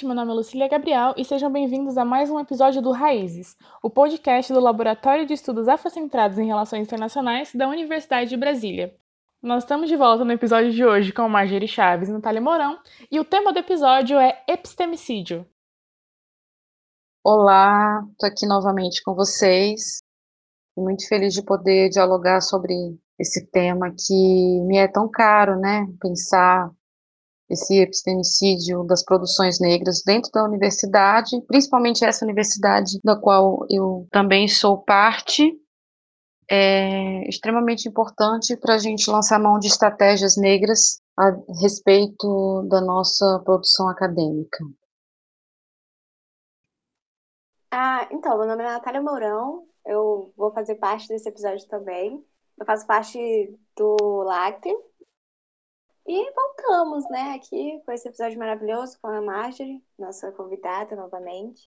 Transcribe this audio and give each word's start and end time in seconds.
gente, 0.00 0.06
meu 0.06 0.14
nome 0.14 0.30
é 0.32 0.34
Lucília 0.34 0.68
Gabriel 0.68 1.12
e 1.14 1.24
sejam 1.24 1.52
bem-vindos 1.52 1.98
a 1.98 2.04
mais 2.06 2.30
um 2.30 2.40
episódio 2.40 2.80
do 2.80 2.90
Raízes, 2.90 3.54
o 3.82 3.90
podcast 3.90 4.50
do 4.50 4.58
Laboratório 4.58 5.26
de 5.26 5.34
Estudos 5.34 5.68
Afrocentrados 5.68 6.38
em 6.38 6.46
Relações 6.46 6.86
Internacionais 6.86 7.52
da 7.54 7.68
Universidade 7.68 8.30
de 8.30 8.36
Brasília. 8.36 8.94
Nós 9.42 9.62
estamos 9.62 9.90
de 9.90 9.96
volta 9.96 10.24
no 10.24 10.32
episódio 10.32 10.72
de 10.72 10.82
hoje 10.84 11.12
com 11.12 11.28
Marjorie 11.28 11.68
Chaves 11.68 12.08
e 12.08 12.12
Natália 12.12 12.40
Mourão 12.40 12.78
e 13.10 13.20
o 13.20 13.24
tema 13.24 13.52
do 13.52 13.58
episódio 13.58 14.18
é 14.18 14.42
epistemicídio. 14.48 15.46
Olá, 17.22 18.02
estou 18.12 18.28
aqui 18.28 18.46
novamente 18.46 19.02
com 19.02 19.14
vocês. 19.14 20.02
Muito 20.74 21.06
feliz 21.08 21.34
de 21.34 21.42
poder 21.42 21.90
dialogar 21.90 22.40
sobre 22.40 22.74
esse 23.18 23.46
tema 23.50 23.90
que 23.90 24.60
me 24.66 24.78
é 24.78 24.88
tão 24.88 25.10
caro, 25.10 25.58
né? 25.58 25.86
Pensar 26.00 26.70
esse 27.50 27.78
epistemicídio 27.80 28.84
das 28.84 29.04
produções 29.04 29.58
negras 29.60 30.02
dentro 30.06 30.30
da 30.32 30.44
universidade, 30.44 31.40
principalmente 31.46 32.04
essa 32.04 32.24
universidade 32.24 33.00
da 33.02 33.16
qual 33.16 33.66
eu 33.68 34.06
também 34.12 34.46
sou 34.46 34.78
parte, 34.78 35.52
é 36.48 37.28
extremamente 37.28 37.88
importante 37.88 38.56
para 38.56 38.74
a 38.74 38.78
gente 38.78 39.10
lançar 39.10 39.38
mão 39.38 39.58
de 39.58 39.66
estratégias 39.66 40.36
negras 40.36 41.00
a 41.18 41.30
respeito 41.60 42.66
da 42.68 42.80
nossa 42.80 43.40
produção 43.44 43.88
acadêmica. 43.88 44.64
Ah, 47.72 48.08
então, 48.10 48.36
meu 48.38 48.48
nome 48.48 48.62
é 48.62 48.66
Natália 48.66 49.00
Mourão, 49.00 49.64
eu 49.86 50.32
vou 50.36 50.52
fazer 50.52 50.74
parte 50.76 51.06
desse 51.08 51.28
episódio 51.28 51.66
também. 51.68 52.24
Eu 52.58 52.66
faço 52.66 52.86
parte 52.86 53.18
do 53.76 53.96
LACTE, 54.24 54.70
e 56.10 56.32
voltamos, 56.32 57.08
né, 57.08 57.34
aqui 57.36 57.80
com 57.86 57.92
esse 57.92 58.08
episódio 58.08 58.36
maravilhoso 58.36 58.98
com 59.00 59.06
a 59.06 59.22
Marjorie, 59.22 59.80
nossa 59.96 60.32
convidada 60.32 60.96
novamente. 60.96 61.68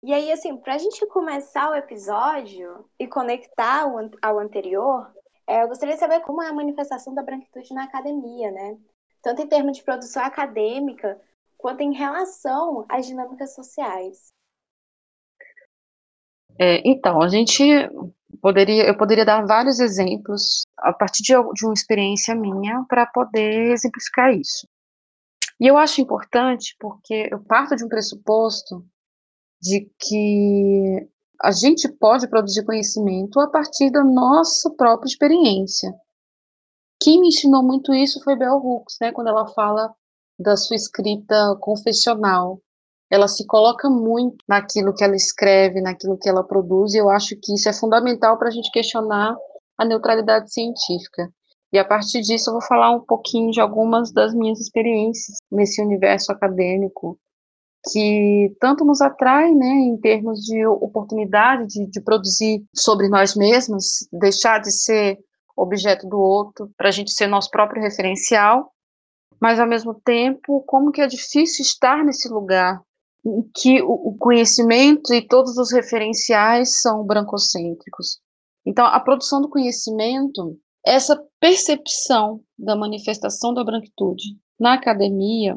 E 0.00 0.14
aí, 0.14 0.30
assim, 0.30 0.56
para 0.56 0.76
a 0.76 0.78
gente 0.78 1.04
começar 1.06 1.70
o 1.70 1.74
episódio 1.74 2.88
e 3.00 3.08
conectar 3.08 3.84
ao 4.22 4.38
anterior, 4.38 5.12
é, 5.44 5.64
eu 5.64 5.68
gostaria 5.68 5.94
de 5.94 6.00
saber 6.00 6.20
como 6.20 6.40
é 6.40 6.48
a 6.48 6.52
manifestação 6.52 7.12
da 7.14 7.22
branquitude 7.24 7.74
na 7.74 7.82
academia, 7.82 8.52
né? 8.52 8.78
Tanto 9.20 9.42
em 9.42 9.48
termos 9.48 9.76
de 9.76 9.82
produção 9.82 10.22
acadêmica, 10.22 11.20
quanto 11.58 11.80
em 11.80 11.94
relação 11.94 12.84
às 12.88 13.06
dinâmicas 13.06 13.56
sociais. 13.56 14.32
É, 16.60 16.80
então, 16.88 17.20
a 17.20 17.26
gente 17.26 17.64
poderia, 18.40 18.86
eu 18.86 18.96
poderia 18.96 19.24
dar 19.24 19.46
vários 19.46 19.80
exemplos 19.80 20.62
a 20.78 20.92
partir 20.92 21.22
de, 21.22 21.32
de 21.32 21.64
uma 21.64 21.74
experiência 21.74 22.34
minha 22.34 22.84
para 22.88 23.06
poder 23.06 23.72
exemplificar 23.72 24.32
isso. 24.32 24.66
E 25.60 25.66
eu 25.66 25.76
acho 25.76 26.00
importante 26.00 26.76
porque 26.78 27.28
eu 27.30 27.42
parto 27.44 27.76
de 27.76 27.84
um 27.84 27.88
pressuposto 27.88 28.84
de 29.60 29.90
que 29.98 31.08
a 31.42 31.50
gente 31.50 31.88
pode 31.88 32.28
produzir 32.28 32.64
conhecimento 32.64 33.40
a 33.40 33.48
partir 33.48 33.90
da 33.90 34.04
nossa 34.04 34.70
própria 34.70 35.08
experiência. 35.08 35.92
Quem 37.00 37.20
me 37.20 37.28
ensinou 37.28 37.62
muito 37.62 37.92
isso 37.92 38.22
foi 38.22 38.36
Bell 38.36 38.56
Hooks, 38.56 38.96
né, 39.00 39.12
quando 39.12 39.28
ela 39.28 39.46
fala 39.48 39.94
da 40.38 40.56
sua 40.56 40.76
escrita 40.76 41.56
confessional, 41.60 42.60
ela 43.14 43.28
se 43.28 43.46
coloca 43.46 43.88
muito 43.88 44.36
naquilo 44.48 44.92
que 44.92 45.04
ela 45.04 45.14
escreve, 45.14 45.80
naquilo 45.80 46.18
que 46.18 46.28
ela 46.28 46.42
produz, 46.42 46.94
e 46.94 46.98
eu 46.98 47.08
acho 47.08 47.36
que 47.40 47.54
isso 47.54 47.68
é 47.68 47.72
fundamental 47.72 48.36
para 48.38 48.48
a 48.48 48.50
gente 48.50 48.70
questionar 48.72 49.36
a 49.78 49.84
neutralidade 49.84 50.52
científica. 50.52 51.28
E 51.72 51.78
a 51.78 51.84
partir 51.84 52.22
disso 52.22 52.50
eu 52.50 52.54
vou 52.54 52.62
falar 52.62 52.90
um 52.90 53.00
pouquinho 53.00 53.52
de 53.52 53.60
algumas 53.60 54.12
das 54.12 54.34
minhas 54.34 54.60
experiências 54.60 55.38
nesse 55.50 55.80
universo 55.80 56.32
acadêmico 56.32 57.18
que 57.90 58.52
tanto 58.60 58.84
nos 58.84 59.00
atrai, 59.00 59.52
né, 59.52 59.66
em 59.66 59.96
termos 59.98 60.40
de 60.40 60.66
oportunidade 60.66 61.66
de, 61.66 61.86
de 61.86 62.00
produzir 62.00 62.64
sobre 62.74 63.08
nós 63.08 63.36
mesmos, 63.36 64.08
deixar 64.12 64.58
de 64.58 64.72
ser 64.72 65.18
objeto 65.56 66.08
do 66.08 66.18
outro, 66.18 66.70
para 66.76 66.88
a 66.88 66.92
gente 66.92 67.12
ser 67.12 67.26
nosso 67.26 67.50
próprio 67.50 67.82
referencial, 67.82 68.72
mas 69.40 69.60
ao 69.60 69.68
mesmo 69.68 69.94
tempo, 69.94 70.64
como 70.66 70.90
que 70.90 71.00
é 71.00 71.06
difícil 71.06 71.62
estar 71.62 72.02
nesse 72.02 72.28
lugar 72.28 72.80
que 73.54 73.80
o 73.82 74.16
conhecimento 74.18 75.12
e 75.14 75.26
todos 75.26 75.56
os 75.56 75.72
referenciais 75.72 76.80
são 76.80 77.04
brancocêntricos. 77.04 78.20
Então, 78.66 78.84
a 78.84 79.00
produção 79.00 79.40
do 79.40 79.48
conhecimento, 79.48 80.58
essa 80.84 81.22
percepção 81.40 82.42
da 82.58 82.76
manifestação 82.76 83.54
da 83.54 83.64
branquitude 83.64 84.38
na 84.58 84.74
academia, 84.74 85.56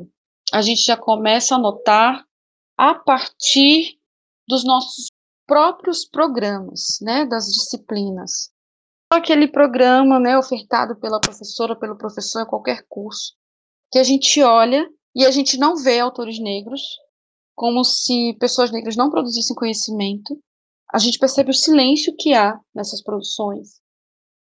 a 0.54 0.62
gente 0.62 0.82
já 0.82 0.96
começa 0.96 1.56
a 1.56 1.60
notar 1.60 2.26
a 2.78 2.96
partir 2.96 3.98
dos 4.48 4.64
nossos 4.64 5.08
próprios 5.46 6.06
programas, 6.06 7.00
né, 7.02 7.26
das 7.26 7.46
disciplinas. 7.46 8.50
Aquele 9.10 9.48
programa, 9.48 10.20
né, 10.20 10.38
ofertado 10.38 10.96
pela 10.98 11.20
professora, 11.20 11.76
pelo 11.76 11.98
professor 11.98 12.42
em 12.42 12.46
qualquer 12.46 12.86
curso, 12.88 13.34
que 13.92 14.00
a 14.00 14.04
gente 14.04 14.42
olha 14.42 14.88
e 15.16 15.26
a 15.26 15.32
gente 15.32 15.58
não 15.58 15.76
vê 15.78 16.00
autores 16.00 16.40
negros, 16.40 16.82
como 17.58 17.84
se 17.84 18.38
pessoas 18.40 18.72
negras 18.72 18.96
não 18.96 19.10
produzissem 19.10 19.56
conhecimento. 19.56 20.40
A 20.94 21.00
gente 21.00 21.18
percebe 21.18 21.50
o 21.50 21.56
silêncio 21.56 22.16
que 22.16 22.36
há 22.36 22.58
nessas 22.74 23.02
produções. 23.02 23.82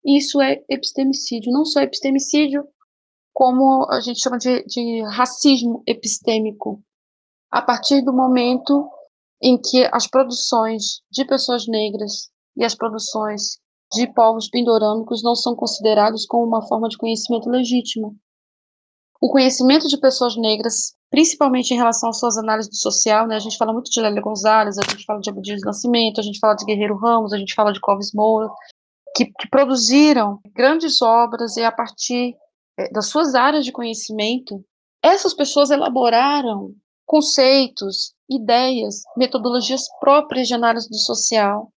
Isso 0.04 0.42
é 0.42 0.62
epistemicídio, 0.68 1.50
não 1.50 1.64
só 1.64 1.80
epistemicídio, 1.80 2.68
como 3.32 3.86
a 3.90 4.00
gente 4.00 4.20
chama 4.20 4.36
de, 4.36 4.62
de 4.64 5.02
racismo 5.04 5.82
epistêmico. 5.86 6.82
A 7.50 7.62
partir 7.62 8.02
do 8.02 8.12
momento 8.12 8.90
em 9.42 9.58
que 9.58 9.88
as 9.90 10.06
produções 10.06 11.00
de 11.10 11.24
pessoas 11.24 11.66
negras 11.66 12.28
e 12.56 12.62
as 12.62 12.74
produções 12.74 13.58
de 13.90 14.06
povos 14.12 14.50
pindorâmicos 14.50 15.22
não 15.22 15.34
são 15.34 15.56
considerados 15.56 16.26
como 16.26 16.46
uma 16.46 16.66
forma 16.68 16.90
de 16.90 16.98
conhecimento 16.98 17.48
legítimo. 17.48 18.14
O 19.18 19.30
conhecimento 19.30 19.88
de 19.88 19.98
pessoas 19.98 20.36
negras 20.36 20.97
principalmente 21.10 21.72
em 21.72 21.76
relação 21.76 22.10
às 22.10 22.18
suas 22.18 22.36
análises 22.36 22.70
do 22.70 22.76
social, 22.76 23.26
né? 23.26 23.36
A 23.36 23.40
gente 23.40 23.56
fala 23.56 23.72
muito 23.72 23.90
de 23.90 24.00
Lélia 24.00 24.20
Gonzalez, 24.20 24.78
a 24.78 24.82
gente 24.82 25.04
fala 25.04 25.20
de 25.20 25.30
Abdias 25.30 25.60
Nascimento, 25.62 26.20
a 26.20 26.22
gente 26.22 26.38
fala 26.38 26.54
de 26.54 26.64
Guerreiro 26.64 26.96
Ramos, 26.96 27.32
a 27.32 27.38
gente 27.38 27.54
fala 27.54 27.72
de 27.72 27.80
Clóvis 27.80 28.12
Moura, 28.12 28.48
que, 29.16 29.26
que 29.26 29.48
produziram 29.48 30.38
grandes 30.54 31.00
obras 31.00 31.56
e 31.56 31.64
a 31.64 31.72
partir 31.72 32.36
é, 32.78 32.90
das 32.92 33.06
suas 33.06 33.34
áreas 33.34 33.64
de 33.64 33.72
conhecimento, 33.72 34.64
essas 35.02 35.32
pessoas 35.32 35.70
elaboraram 35.70 36.74
conceitos, 37.06 38.14
ideias, 38.28 39.02
metodologias 39.16 39.84
próprias 39.98 40.46
de 40.46 40.54
análise 40.54 40.88
do 40.88 40.98
social, 40.98 41.72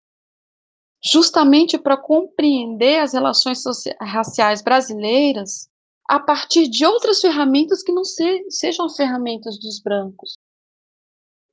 justamente 1.05 1.79
para 1.79 1.97
compreender 1.97 3.01
as 3.01 3.13
relações 3.13 3.63
raciais 4.01 4.63
brasileiras 4.63 5.69
a 6.09 6.19
partir 6.19 6.69
de 6.69 6.87
outras 6.87 7.21
ferramentas 7.21 7.83
que 7.83 7.93
não 7.93 8.03
se, 8.03 8.51
sejam 8.51 8.87
as 8.87 8.97
ferramentas 8.97 9.59
dos 9.59 9.79
brancos. 9.79 10.39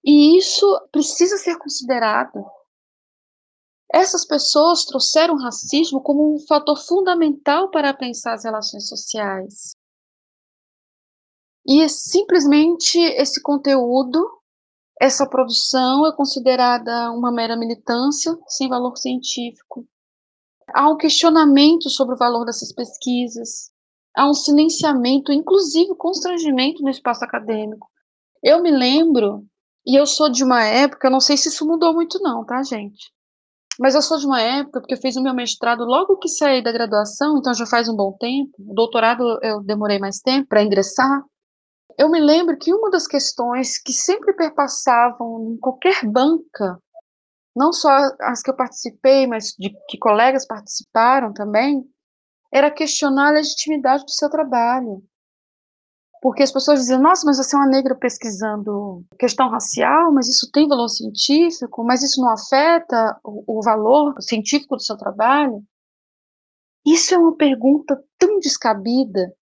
E 0.04 0.38
isso 0.38 0.66
precisa 0.92 1.38
ser 1.38 1.58
considerado. 1.58 2.46
Essas 3.92 4.26
pessoas 4.26 4.86
trouxeram 4.86 5.36
o 5.36 5.42
racismo 5.42 6.02
como 6.02 6.36
um 6.36 6.40
fator 6.48 6.78
fundamental 6.78 7.70
para 7.70 7.94
pensar 7.94 8.34
as 8.34 8.46
relações 8.46 8.88
sociais. 8.88 9.76
E 11.68 11.88
simplesmente 11.90 13.00
esse 13.00 13.42
conteúdo, 13.42 14.24
essa 15.02 15.28
produção 15.28 16.06
é 16.08 16.16
considerada 16.16 17.12
uma 17.12 17.32
mera 17.32 17.58
militância 17.58 18.38
sem 18.48 18.70
valor 18.70 18.96
científico. 18.96 19.86
Há 20.74 20.90
um 20.90 20.98
questionamento 20.98 21.90
sobre 21.90 22.16
o 22.16 22.18
valor 22.18 22.46
dessas 22.46 22.72
pesquisas, 22.72 23.72
há 24.16 24.28
um 24.30 24.34
silenciamento, 24.34 25.32
inclusive 25.32 25.96
constrangimento 25.96 26.82
no 26.82 26.90
espaço 26.90 27.24
acadêmico. 27.24 27.88
Eu 28.44 28.62
me 28.62 28.72
lembro, 28.72 29.46
e 29.86 30.00
eu 30.00 30.06
sou 30.06 30.30
de 30.30 30.44
uma 30.44 30.64
época, 30.64 31.08
eu 31.08 31.12
não 31.12 31.20
sei 31.20 31.38
se 31.38 31.50
isso 31.50 31.66
mudou 31.66 31.94
muito 31.94 32.20
não, 32.20 32.46
tá, 32.46 32.64
gente? 32.64 33.12
Mas 33.80 33.94
eu 33.94 34.02
sou 34.02 34.18
de 34.18 34.26
uma 34.26 34.42
época, 34.42 34.80
porque 34.80 34.94
eu 34.94 35.02
fiz 35.02 35.16
o 35.16 35.22
meu 35.22 35.34
mestrado 35.34 35.84
logo 35.84 36.18
que 36.18 36.30
saí 36.30 36.64
da 36.64 36.72
graduação, 36.72 37.38
então 37.38 37.54
já 37.54 37.66
faz 37.66 37.90
um 37.90 37.96
bom 37.96 38.14
tempo. 38.18 38.52
O 38.60 38.74
doutorado 38.74 39.38
eu 39.42 39.62
demorei 39.62 40.00
mais 40.00 40.20
tempo 40.20 40.48
para 40.48 40.64
ingressar. 40.64 41.22
Eu 41.98 42.10
me 42.10 42.20
lembro 42.20 42.58
que 42.58 42.74
uma 42.74 42.90
das 42.90 43.08
questões 43.08 43.78
que 43.82 43.92
sempre 43.92 44.34
perpassavam 44.34 45.54
em 45.54 45.58
qualquer 45.58 46.06
banca, 46.06 46.80
não 47.56 47.74
só 47.74 47.90
as 48.22 48.42
que 48.42 48.50
eu 48.50 48.56
participei, 48.56 49.28
mas 49.28 49.54
de 49.58 49.70
que 49.90 49.98
colegas 49.98 50.46
participaram 50.46 51.34
também, 51.34 51.84
era 52.56 52.72
questionar 52.72 53.28
a 53.28 53.34
legitimidade 53.34 54.06
do 54.06 54.12
seu 54.12 54.30
trabalho. 54.30 55.04
Porque 56.22 56.42
as 56.42 56.54
pessoas 56.54 56.80
diziam, 56.80 57.02
nossa, 57.02 57.26
mas 57.26 57.36
você 57.36 57.54
é 57.54 57.60
uma 57.60 57.68
negra 57.68 57.94
pesquisando 57.94 59.06
questão 59.20 59.50
racial, 59.50 60.10
mas 60.14 60.30
isso 60.30 60.50
tem 60.54 60.66
valor 60.66 60.88
científico, 60.88 61.84
mas 61.84 62.02
isso 62.02 62.22
não 62.22 62.30
afeta 62.30 63.20
o, 63.22 63.60
o 63.60 63.62
valor 63.62 64.16
científico 64.22 64.78
do 64.78 64.82
seu 64.82 64.96
trabalho? 64.96 65.62
Isso 66.86 67.14
é 67.14 67.18
uma 67.18 67.36
pergunta 67.36 68.02
tão 68.18 68.40
descabida 68.40 69.36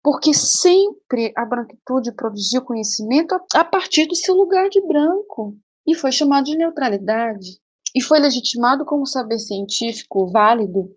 porque 0.00 0.32
sempre 0.32 1.32
a 1.36 1.44
branquitude 1.44 2.12
produziu 2.12 2.62
conhecimento 2.62 3.34
a 3.52 3.64
partir 3.64 4.06
do 4.06 4.14
seu 4.14 4.34
lugar 4.34 4.68
de 4.68 4.80
branco 4.86 5.56
e 5.84 5.94
foi 5.96 6.12
chamado 6.12 6.44
de 6.44 6.56
neutralidade 6.56 7.58
e 7.92 8.00
foi 8.00 8.20
legitimado 8.20 8.84
como 8.84 9.06
saber 9.06 9.40
científico 9.40 10.30
válido. 10.30 10.94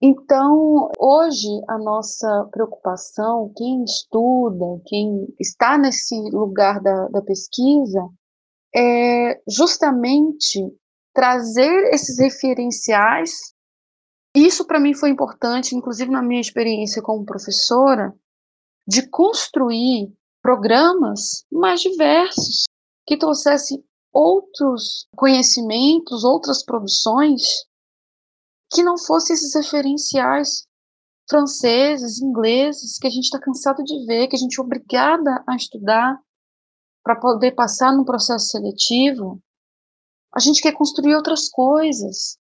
Então, 0.00 0.90
hoje 0.98 1.48
a 1.68 1.78
nossa 1.78 2.48
preocupação, 2.52 3.50
quem 3.56 3.82
estuda, 3.82 4.82
quem 4.86 5.26
está 5.40 5.78
nesse 5.78 6.14
lugar 6.30 6.80
da, 6.82 7.08
da 7.08 7.22
pesquisa, 7.22 8.06
é 8.74 9.40
justamente 9.48 10.60
trazer 11.14 11.94
esses 11.94 12.18
referenciais. 12.18 13.54
Isso 14.34 14.66
para 14.66 14.78
mim 14.78 14.92
foi 14.92 15.08
importante, 15.08 15.74
inclusive 15.74 16.10
na 16.10 16.22
minha 16.22 16.42
experiência 16.42 17.00
como 17.00 17.24
professora, 17.24 18.12
de 18.86 19.08
construir 19.08 20.12
programas 20.42 21.46
mais 21.50 21.80
diversos 21.80 22.64
que 23.06 23.16
trouxessem 23.16 23.82
outros 24.12 25.08
conhecimentos, 25.16 26.22
outras 26.22 26.62
produções 26.62 27.64
que 28.76 28.82
não 28.82 28.98
fossem 28.98 29.32
esses 29.32 29.54
referenciais 29.54 30.66
franceses, 31.28 32.20
ingleses, 32.20 32.98
que 32.98 33.06
a 33.06 33.10
gente 33.10 33.24
está 33.24 33.40
cansado 33.40 33.82
de 33.82 34.04
ver, 34.06 34.28
que 34.28 34.36
a 34.36 34.38
gente 34.38 34.60
é 34.60 34.62
obrigada 34.62 35.42
a 35.46 35.56
estudar 35.56 36.20
para 37.02 37.16
poder 37.16 37.52
passar 37.52 37.92
num 37.92 38.04
processo 38.04 38.48
seletivo. 38.48 39.40
A 40.34 40.38
gente 40.38 40.60
quer 40.60 40.72
construir 40.72 41.16
outras 41.16 41.48
coisas. 41.48 42.38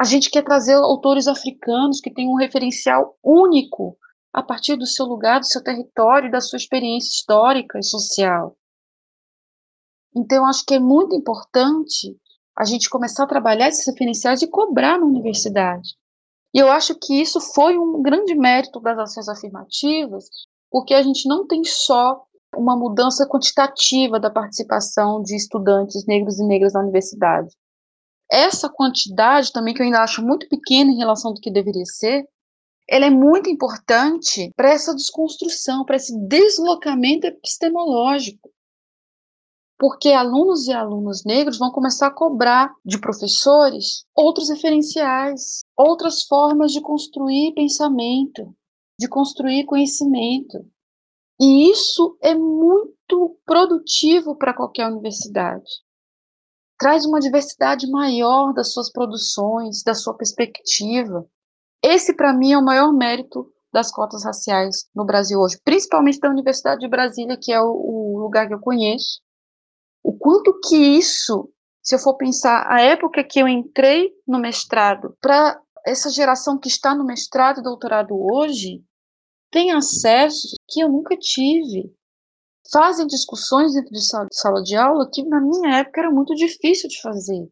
A 0.00 0.04
gente 0.04 0.30
quer 0.30 0.44
trazer 0.44 0.74
autores 0.74 1.26
africanos 1.26 2.00
que 2.00 2.12
têm 2.12 2.28
um 2.28 2.36
referencial 2.36 3.18
único 3.22 3.98
a 4.32 4.42
partir 4.42 4.76
do 4.76 4.86
seu 4.86 5.04
lugar, 5.04 5.40
do 5.40 5.46
seu 5.46 5.62
território, 5.62 6.30
da 6.30 6.40
sua 6.40 6.56
experiência 6.56 7.10
histórica 7.10 7.78
e 7.78 7.82
social. 7.82 8.56
Então, 10.16 10.46
acho 10.46 10.64
que 10.64 10.74
é 10.74 10.80
muito 10.80 11.14
importante 11.14 12.16
a 12.56 12.64
gente 12.64 12.88
começar 12.88 13.24
a 13.24 13.28
trabalhar 13.28 13.68
esses 13.68 13.86
referenciais 13.86 14.42
e 14.42 14.48
cobrar 14.48 14.98
na 14.98 15.06
universidade. 15.06 15.90
E 16.54 16.58
eu 16.58 16.70
acho 16.70 16.94
que 16.94 17.20
isso 17.20 17.40
foi 17.40 17.76
um 17.76 18.00
grande 18.00 18.34
mérito 18.34 18.78
das 18.80 18.98
ações 18.98 19.28
afirmativas, 19.28 20.26
porque 20.70 20.94
a 20.94 21.02
gente 21.02 21.28
não 21.28 21.46
tem 21.46 21.64
só 21.64 22.22
uma 22.56 22.76
mudança 22.76 23.26
quantitativa 23.28 24.20
da 24.20 24.30
participação 24.30 25.20
de 25.22 25.34
estudantes 25.34 26.06
negros 26.06 26.38
e 26.38 26.44
negras 26.44 26.72
na 26.72 26.80
universidade 26.80 27.54
essa 28.30 28.68
quantidade 28.68 29.52
também, 29.52 29.74
que 29.74 29.80
eu 29.80 29.86
ainda 29.86 30.02
acho 30.02 30.24
muito 30.24 30.48
pequena 30.48 30.90
em 30.90 30.96
relação 30.96 31.32
do 31.32 31.40
que 31.40 31.50
deveria 31.50 31.84
ser, 31.84 32.26
ela 32.88 33.06
é 33.06 33.10
muito 33.10 33.48
importante 33.48 34.50
para 34.56 34.70
essa 34.70 34.94
desconstrução, 34.94 35.84
para 35.84 35.96
esse 35.96 36.12
deslocamento 36.26 37.26
epistemológico. 37.26 38.50
Porque 39.84 40.12
alunos 40.12 40.66
e 40.66 40.72
alunas 40.72 41.24
negros 41.26 41.58
vão 41.58 41.70
começar 41.70 42.06
a 42.06 42.10
cobrar 42.10 42.74
de 42.82 42.98
professores 42.98 44.06
outros 44.16 44.48
referenciais, 44.48 45.62
outras 45.76 46.22
formas 46.22 46.72
de 46.72 46.80
construir 46.80 47.52
pensamento, 47.52 48.56
de 48.98 49.06
construir 49.06 49.66
conhecimento. 49.66 50.64
E 51.38 51.70
isso 51.70 52.16
é 52.22 52.34
muito 52.34 53.38
produtivo 53.44 54.34
para 54.34 54.54
qualquer 54.54 54.88
universidade 54.88 55.68
traz 56.78 57.04
uma 57.04 57.20
diversidade 57.20 57.86
maior 57.90 58.54
das 58.54 58.72
suas 58.72 58.90
produções, 58.90 59.82
da 59.82 59.94
sua 59.94 60.14
perspectiva. 60.14 61.26
Esse, 61.82 62.16
para 62.16 62.32
mim, 62.32 62.52
é 62.52 62.58
o 62.58 62.64
maior 62.64 62.90
mérito 62.90 63.52
das 63.70 63.92
cotas 63.92 64.24
raciais 64.24 64.88
no 64.94 65.04
Brasil 65.04 65.38
hoje, 65.38 65.60
principalmente 65.62 66.20
da 66.20 66.30
Universidade 66.30 66.80
de 66.80 66.88
Brasília, 66.88 67.38
que 67.40 67.52
é 67.52 67.60
o 67.60 68.18
lugar 68.18 68.48
que 68.48 68.54
eu 68.54 68.60
conheço. 68.60 69.23
Quanto 70.24 70.58
que 70.58 70.74
isso, 70.74 71.52
se 71.82 71.94
eu 71.94 71.98
for 71.98 72.16
pensar 72.16 72.66
a 72.72 72.80
época 72.80 73.22
que 73.22 73.38
eu 73.38 73.46
entrei 73.46 74.10
no 74.26 74.38
mestrado, 74.38 75.14
para 75.20 75.60
essa 75.84 76.08
geração 76.08 76.58
que 76.58 76.66
está 76.66 76.94
no 76.94 77.04
mestrado 77.04 77.60
e 77.60 77.62
doutorado 77.62 78.14
hoje, 78.32 78.82
tem 79.50 79.70
acesso 79.70 80.56
que 80.66 80.80
eu 80.80 80.88
nunca 80.88 81.14
tive 81.18 81.94
fazem 82.72 83.06
discussões 83.06 83.74
dentro 83.74 83.92
de 83.92 84.00
sala 84.02 84.62
de 84.62 84.74
aula 84.74 85.10
que 85.12 85.22
na 85.24 85.42
minha 85.42 85.76
época 85.80 86.00
era 86.00 86.10
muito 86.10 86.34
difícil 86.34 86.88
de 86.88 87.02
fazer. 87.02 87.46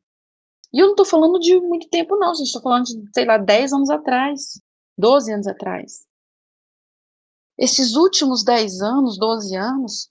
E 0.72 0.78
eu 0.80 0.86
não 0.86 0.92
estou 0.92 1.04
falando 1.04 1.38
de 1.38 1.60
muito 1.60 1.90
tempo, 1.90 2.16
não, 2.16 2.34
gente. 2.34 2.46
Estou 2.46 2.62
falando 2.62 2.84
de, 2.84 2.94
sei 3.12 3.26
lá, 3.26 3.36
10 3.36 3.74
anos 3.74 3.90
atrás, 3.90 4.58
12 4.96 5.30
anos 5.30 5.46
atrás. 5.46 6.06
Esses 7.58 7.96
últimos 7.96 8.42
10 8.42 8.80
anos, 8.80 9.18
12 9.18 9.54
anos, 9.56 10.08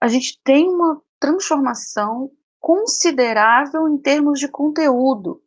a 0.00 0.06
gente 0.06 0.40
tem 0.44 0.68
uma 0.68 1.02
transformação 1.22 2.28
considerável 2.58 3.86
em 3.88 3.96
termos 3.96 4.40
de 4.40 4.48
conteúdo, 4.48 5.40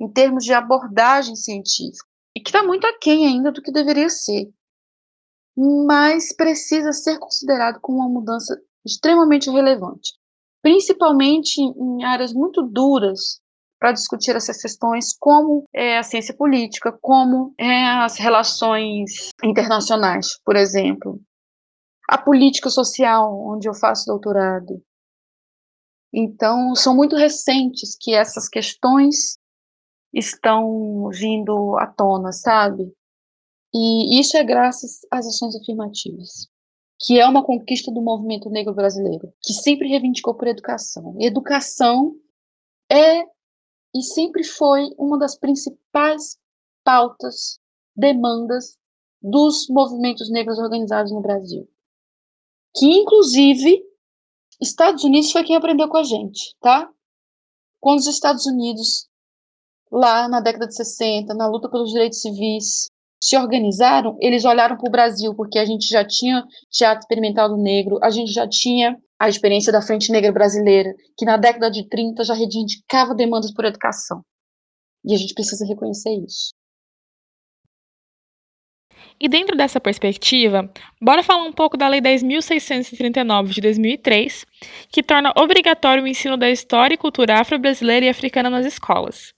em 0.00 0.08
termos 0.08 0.44
de 0.44 0.52
abordagem 0.52 1.34
científica, 1.34 2.06
e 2.36 2.40
que 2.40 2.50
está 2.50 2.62
muito 2.62 2.86
aquém 2.86 3.26
ainda 3.26 3.50
do 3.50 3.60
que 3.60 3.72
deveria 3.72 4.08
ser 4.08 4.48
mas 5.56 6.34
precisa 6.36 6.92
ser 6.92 7.18
considerado 7.18 7.80
como 7.80 7.98
uma 7.98 8.08
mudança 8.08 8.60
extremamente 8.84 9.50
relevante, 9.50 10.12
principalmente 10.62 11.60
em 11.60 12.04
áreas 12.04 12.32
muito 12.32 12.62
duras 12.62 13.40
para 13.78 13.92
discutir 13.92 14.36
essas 14.36 14.60
questões, 14.60 15.16
como 15.18 15.64
é, 15.74 15.98
a 15.98 16.02
ciência 16.02 16.34
política, 16.36 16.96
como 17.00 17.54
é, 17.58 17.86
as 18.04 18.18
relações 18.18 19.30
internacionais, 19.42 20.38
por 20.44 20.56
exemplo, 20.56 21.20
a 22.08 22.18
política 22.18 22.70
social, 22.70 23.32
onde 23.48 23.68
eu 23.68 23.74
faço 23.74 24.06
doutorado. 24.06 24.82
Então, 26.12 26.74
são 26.74 26.94
muito 26.94 27.16
recentes 27.16 27.96
que 28.00 28.14
essas 28.14 28.48
questões 28.48 29.38
estão 30.14 31.08
vindo 31.10 31.76
à 31.78 31.86
tona, 31.86 32.32
sabe? 32.32 32.92
E 33.74 34.18
isso 34.18 34.36
é 34.36 34.44
graças 34.44 35.00
às 35.10 35.26
ações 35.26 35.54
afirmativas, 35.56 36.48
que 37.00 37.20
é 37.20 37.26
uma 37.26 37.44
conquista 37.44 37.92
do 37.92 38.00
movimento 38.00 38.48
negro 38.48 38.74
brasileiro, 38.74 39.32
que 39.42 39.52
sempre 39.52 39.88
reivindicou 39.88 40.34
por 40.34 40.48
educação. 40.48 41.14
educação 41.20 42.14
é 42.90 43.22
e 43.94 44.02
sempre 44.02 44.44
foi 44.44 44.90
uma 44.98 45.18
das 45.18 45.38
principais 45.38 46.38
pautas, 46.84 47.58
demandas 47.94 48.76
dos 49.22 49.66
movimentos 49.68 50.30
negros 50.30 50.58
organizados 50.58 51.10
no 51.12 51.20
Brasil. 51.20 51.68
Que, 52.76 52.86
inclusive, 52.86 53.82
Estados 54.60 55.04
Unidos 55.04 55.30
foi 55.32 55.44
quem 55.44 55.56
aprendeu 55.56 55.88
com 55.88 55.98
a 55.98 56.02
gente, 56.02 56.54
tá? 56.60 56.88
Quando 57.80 57.98
os 57.98 58.06
Estados 58.06 58.46
Unidos, 58.46 59.08
lá 59.90 60.28
na 60.28 60.40
década 60.40 60.66
de 60.66 60.74
60, 60.74 61.34
na 61.34 61.46
luta 61.46 61.68
pelos 61.68 61.90
direitos 61.90 62.20
civis, 62.20 62.90
se 63.22 63.36
organizaram, 63.36 64.16
eles 64.20 64.44
olharam 64.44 64.76
para 64.76 64.88
o 64.88 64.92
Brasil, 64.92 65.34
porque 65.34 65.58
a 65.58 65.64
gente 65.64 65.86
já 65.86 66.06
tinha 66.06 66.44
teatro 66.70 67.00
experimental 67.00 67.56
negro, 67.56 67.98
a 68.02 68.10
gente 68.10 68.32
já 68.32 68.48
tinha 68.48 68.96
a 69.18 69.28
experiência 69.28 69.72
da 69.72 69.82
Frente 69.82 70.12
Negra 70.12 70.32
Brasileira, 70.32 70.94
que 71.16 71.24
na 71.24 71.36
década 71.36 71.70
de 71.70 71.88
30 71.88 72.24
já 72.24 72.34
reivindicava 72.34 73.14
demandas 73.14 73.52
por 73.52 73.64
educação. 73.64 74.22
E 75.04 75.14
a 75.14 75.16
gente 75.16 75.34
precisa 75.34 75.64
reconhecer 75.64 76.10
isso. 76.10 76.52
E 79.18 79.28
dentro 79.28 79.56
dessa 79.56 79.80
perspectiva, 79.80 80.70
bora 81.00 81.22
falar 81.22 81.44
um 81.44 81.52
pouco 81.52 81.76
da 81.76 81.88
Lei 81.88 82.00
10.639 82.00 83.48
de 83.48 83.60
2003, 83.62 84.44
que 84.90 85.02
torna 85.02 85.32
obrigatório 85.36 86.04
o 86.04 86.06
ensino 86.06 86.36
da 86.36 86.50
história 86.50 86.94
e 86.94 86.98
cultura 86.98 87.40
afro-brasileira 87.40 88.06
e 88.06 88.08
africana 88.10 88.50
nas 88.50 88.66
escolas. 88.66 89.34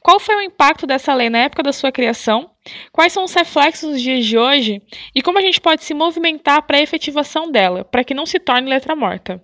Qual 0.00 0.18
foi 0.18 0.36
o 0.36 0.40
impacto 0.40 0.86
dessa 0.86 1.14
lei 1.14 1.30
na 1.30 1.38
época 1.38 1.62
da 1.62 1.72
sua 1.72 1.92
criação? 1.92 2.50
Quais 2.92 3.12
são 3.12 3.24
os 3.24 3.34
reflexos 3.34 3.90
dos 3.90 4.02
dias 4.02 4.24
de 4.24 4.36
hoje? 4.36 4.82
E 5.14 5.22
como 5.22 5.38
a 5.38 5.42
gente 5.42 5.60
pode 5.60 5.84
se 5.84 5.94
movimentar 5.94 6.62
para 6.66 6.78
a 6.78 6.82
efetivação 6.82 7.50
dela, 7.50 7.84
para 7.84 8.02
que 8.02 8.14
não 8.14 8.26
se 8.26 8.38
torne 8.38 8.68
letra 8.68 8.96
morta? 8.96 9.42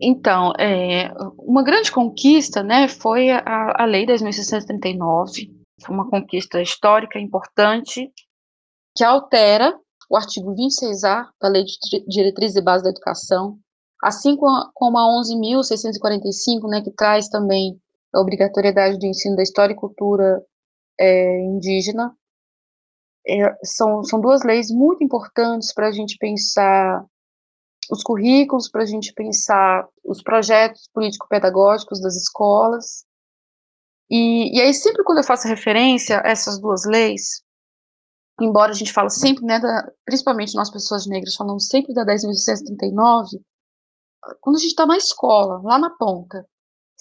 Então, 0.00 0.52
é, 0.58 1.12
uma 1.38 1.62
grande 1.62 1.92
conquista 1.92 2.62
né, 2.62 2.88
foi 2.88 3.30
a, 3.30 3.42
a 3.82 3.84
Lei 3.84 4.06
10.639, 4.06 5.50
foi 5.60 5.61
uma 5.90 6.08
conquista 6.08 6.60
histórica 6.60 7.18
importante, 7.18 8.10
que 8.96 9.04
altera 9.04 9.76
o 10.10 10.16
artigo 10.16 10.54
26A 10.54 11.28
da 11.40 11.48
Lei 11.48 11.64
de 11.64 12.04
Diretrizes 12.06 12.56
e 12.56 12.62
Bases 12.62 12.84
da 12.84 12.90
Educação, 12.90 13.58
assim 14.02 14.36
como 14.36 14.98
a 14.98 15.22
11.645, 15.22 16.68
né, 16.68 16.82
que 16.82 16.90
traz 16.90 17.28
também 17.28 17.80
a 18.14 18.20
obrigatoriedade 18.20 18.98
do 18.98 19.06
ensino 19.06 19.36
da 19.36 19.42
história 19.42 19.72
e 19.72 19.76
cultura 19.76 20.44
é, 21.00 21.40
indígena. 21.40 22.14
É, 23.26 23.56
são, 23.64 24.02
são 24.04 24.20
duas 24.20 24.42
leis 24.42 24.70
muito 24.70 25.02
importantes 25.02 25.72
para 25.72 25.88
a 25.88 25.92
gente 25.92 26.18
pensar 26.18 27.04
os 27.90 28.02
currículos, 28.02 28.68
para 28.68 28.82
a 28.82 28.86
gente 28.86 29.12
pensar 29.12 29.88
os 30.04 30.22
projetos 30.22 30.88
político-pedagógicos 30.92 32.00
das 32.00 32.16
escolas. 32.16 33.04
E, 34.14 34.54
e 34.54 34.60
aí, 34.60 34.74
sempre 34.74 35.02
quando 35.04 35.18
eu 35.18 35.24
faço 35.24 35.48
referência 35.48 36.20
a 36.20 36.28
essas 36.28 36.60
duas 36.60 36.84
leis, 36.84 37.42
embora 38.38 38.70
a 38.70 38.74
gente 38.74 38.92
fale 38.92 39.08
sempre, 39.08 39.42
né, 39.42 39.58
da, 39.58 39.90
principalmente 40.04 40.54
nós 40.54 40.70
pessoas 40.70 41.06
negras, 41.06 41.34
falamos 41.34 41.66
sempre 41.66 41.94
da 41.94 42.04
10.639, 42.04 43.40
quando 44.38 44.56
a 44.56 44.58
gente 44.58 44.68
está 44.68 44.84
na 44.84 44.98
escola, 44.98 45.62
lá 45.64 45.78
na 45.78 45.88
ponta, 45.88 46.46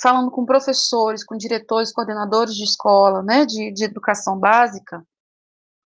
falando 0.01 0.31
com 0.31 0.45
professores, 0.45 1.25
com 1.25 1.35
diretores, 1.35 1.91
coordenadores 1.91 2.55
de 2.55 2.63
escola, 2.63 3.21
né, 3.21 3.45
de, 3.45 3.73
de 3.73 3.83
educação 3.83 4.39
básica, 4.39 5.05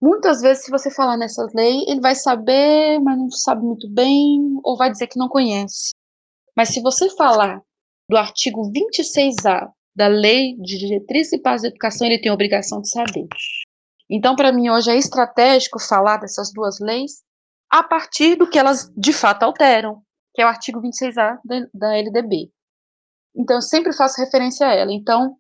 muitas 0.01 0.41
vezes, 0.41 0.65
se 0.65 0.73
você 0.73 0.91
falar 0.91 1.17
nessa 1.17 1.47
lei, 1.55 1.85
ele 1.87 2.01
vai 2.01 2.17
saber, 2.17 2.99
mas 2.99 3.17
não 3.17 3.31
sabe 3.31 3.63
muito 3.65 3.89
bem, 3.89 4.59
ou 4.65 4.77
vai 4.77 4.91
dizer 4.91 5.07
que 5.07 5.21
não 5.21 5.29
conhece. 5.29 5.95
Mas 6.57 6.71
se 6.71 6.83
você 6.83 7.09
falar 7.11 7.63
do 8.09 8.17
artigo 8.17 8.73
26A 8.73 9.71
da 9.95 10.07
Lei 10.07 10.57
de 10.59 10.79
Diretriz 10.79 11.33
e 11.33 11.39
Paz 11.39 11.63
da 11.63 11.69
Educação, 11.69 12.07
ele 12.07 12.21
tem 12.21 12.31
a 12.31 12.35
obrigação 12.35 12.81
de 12.81 12.91
saber. 12.91 13.27
Então, 14.11 14.37
para 14.37 14.53
mim, 14.53 14.71
hoje 14.71 14.91
é 14.91 14.97
estratégico 14.97 15.81
falar 15.81 16.19
dessas 16.19 16.53
duas 16.53 16.79
leis 16.81 17.23
a 17.71 17.83
partir 17.83 18.37
do 18.37 18.49
que 18.49 18.59
elas 18.59 18.91
de 18.97 19.13
fato 19.13 19.43
alteram, 19.43 20.03
que 20.35 20.43
é 20.43 20.45
o 20.45 20.49
artigo 20.49 20.81
26A 20.81 21.39
da 21.73 21.97
LDB. 21.97 22.51
Então, 23.35 23.57
eu 23.57 23.63
sempre 23.63 23.95
faço 23.95 24.21
referência 24.21 24.67
a 24.67 24.75
ela. 24.75 24.93
Então, 24.93 25.37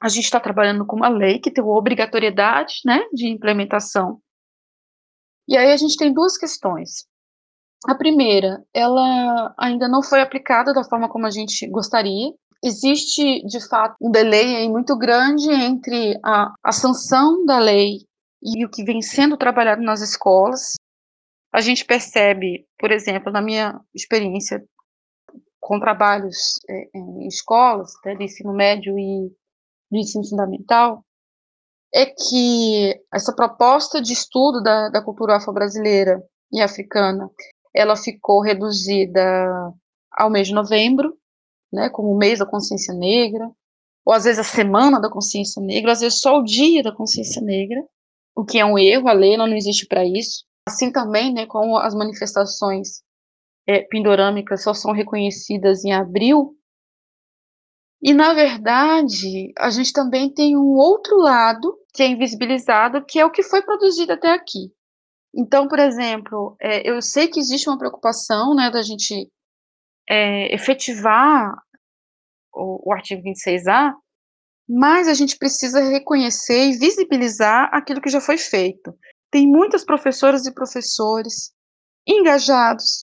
a 0.00 0.08
gente 0.08 0.24
está 0.24 0.40
trabalhando 0.40 0.86
com 0.86 0.96
uma 0.96 1.08
lei 1.08 1.38
que 1.38 1.50
tem 1.50 1.62
obrigatoriedade 1.62 2.80
né, 2.84 3.04
de 3.12 3.28
implementação. 3.28 4.20
E 5.46 5.56
aí 5.56 5.70
a 5.70 5.76
gente 5.76 5.96
tem 5.96 6.12
duas 6.12 6.38
questões. 6.38 7.06
A 7.86 7.94
primeira, 7.94 8.64
ela 8.74 9.54
ainda 9.58 9.88
não 9.88 10.02
foi 10.02 10.20
aplicada 10.20 10.72
da 10.72 10.84
forma 10.84 11.08
como 11.08 11.26
a 11.26 11.30
gente 11.30 11.68
gostaria. 11.68 12.32
Existe, 12.62 13.42
de 13.46 13.66
fato, 13.68 13.96
um 14.00 14.10
delay 14.10 14.68
muito 14.68 14.96
grande 14.96 15.50
entre 15.50 16.18
a, 16.22 16.52
a 16.62 16.72
sanção 16.72 17.44
da 17.46 17.58
lei 17.58 18.00
e 18.42 18.64
o 18.64 18.70
que 18.70 18.84
vem 18.84 19.00
sendo 19.00 19.36
trabalhado 19.36 19.82
nas 19.82 20.00
escolas. 20.02 20.74
A 21.52 21.60
gente 21.60 21.84
percebe, 21.84 22.66
por 22.78 22.90
exemplo, 22.90 23.32
na 23.32 23.40
minha 23.40 23.80
experiência 23.94 24.62
com 25.58 25.80
trabalhos 25.80 26.58
é, 26.68 26.90
em 26.94 27.26
escolas, 27.26 27.92
né, 28.04 28.14
de 28.14 28.24
ensino 28.24 28.52
médio 28.52 28.98
e 28.98 29.30
de 29.90 29.98
ensino 29.98 30.24
fundamental, 30.28 31.04
é 31.92 32.06
que 32.06 33.00
essa 33.12 33.34
proposta 33.34 34.00
de 34.00 34.12
estudo 34.12 34.62
da, 34.62 34.88
da 34.90 35.02
cultura 35.02 35.36
afro-brasileira 35.36 36.22
e 36.52 36.60
africana 36.60 37.28
ela 37.74 37.96
ficou 37.96 38.42
reduzida 38.42 39.20
ao 40.12 40.30
mês 40.30 40.48
de 40.48 40.54
novembro, 40.54 41.16
né, 41.72 41.88
como 41.90 42.12
o 42.12 42.18
mês 42.18 42.38
da 42.38 42.46
consciência 42.46 42.94
negra, 42.94 43.50
ou 44.04 44.12
às 44.12 44.24
vezes 44.24 44.38
a 44.38 44.44
semana 44.44 45.00
da 45.00 45.10
consciência 45.10 45.62
negra, 45.62 45.90
ou 45.90 45.92
às 45.92 46.00
vezes 46.00 46.20
só 46.20 46.38
o 46.38 46.44
dia 46.44 46.82
da 46.82 46.92
consciência 46.92 47.42
negra, 47.42 47.82
o 48.34 48.44
que 48.44 48.58
é 48.58 48.64
um 48.64 48.78
erro, 48.78 49.08
a 49.08 49.12
lei 49.12 49.36
não 49.36 49.46
existe 49.48 49.86
para 49.86 50.04
isso. 50.04 50.44
Assim 50.68 50.90
também, 50.90 51.32
né, 51.32 51.46
como 51.46 51.76
as 51.76 51.94
manifestações 51.94 53.02
é, 53.66 53.80
pindorâmicas 53.82 54.62
só 54.62 54.72
são 54.72 54.92
reconhecidas 54.92 55.84
em 55.84 55.92
abril, 55.92 56.56
e, 58.02 58.14
na 58.14 58.32
verdade, 58.32 59.52
a 59.58 59.68
gente 59.68 59.92
também 59.92 60.32
tem 60.32 60.56
um 60.56 60.74
outro 60.74 61.18
lado 61.18 61.76
que 61.92 62.02
é 62.02 62.06
invisibilizado, 62.06 63.04
que 63.04 63.18
é 63.18 63.24
o 63.24 63.30
que 63.30 63.42
foi 63.42 63.60
produzido 63.62 64.12
até 64.12 64.32
aqui. 64.32 64.72
Então, 65.34 65.68
por 65.68 65.78
exemplo, 65.78 66.56
é, 66.60 66.88
eu 66.88 67.00
sei 67.02 67.28
que 67.28 67.38
existe 67.38 67.68
uma 67.68 67.78
preocupação 67.78 68.54
né, 68.54 68.70
da 68.70 68.82
gente 68.82 69.30
é, 70.10 70.52
efetivar 70.52 71.54
o, 72.52 72.90
o 72.90 72.92
artigo 72.92 73.22
26A, 73.22 73.92
mas 74.68 75.06
a 75.06 75.14
gente 75.14 75.38
precisa 75.38 75.80
reconhecer 75.80 76.66
e 76.66 76.76
visibilizar 76.76 77.70
aquilo 77.72 78.00
que 78.00 78.10
já 78.10 78.20
foi 78.20 78.36
feito. 78.36 78.92
Tem 79.30 79.46
muitas 79.46 79.84
professoras 79.84 80.46
e 80.46 80.54
professores 80.54 81.52
engajados 82.06 83.04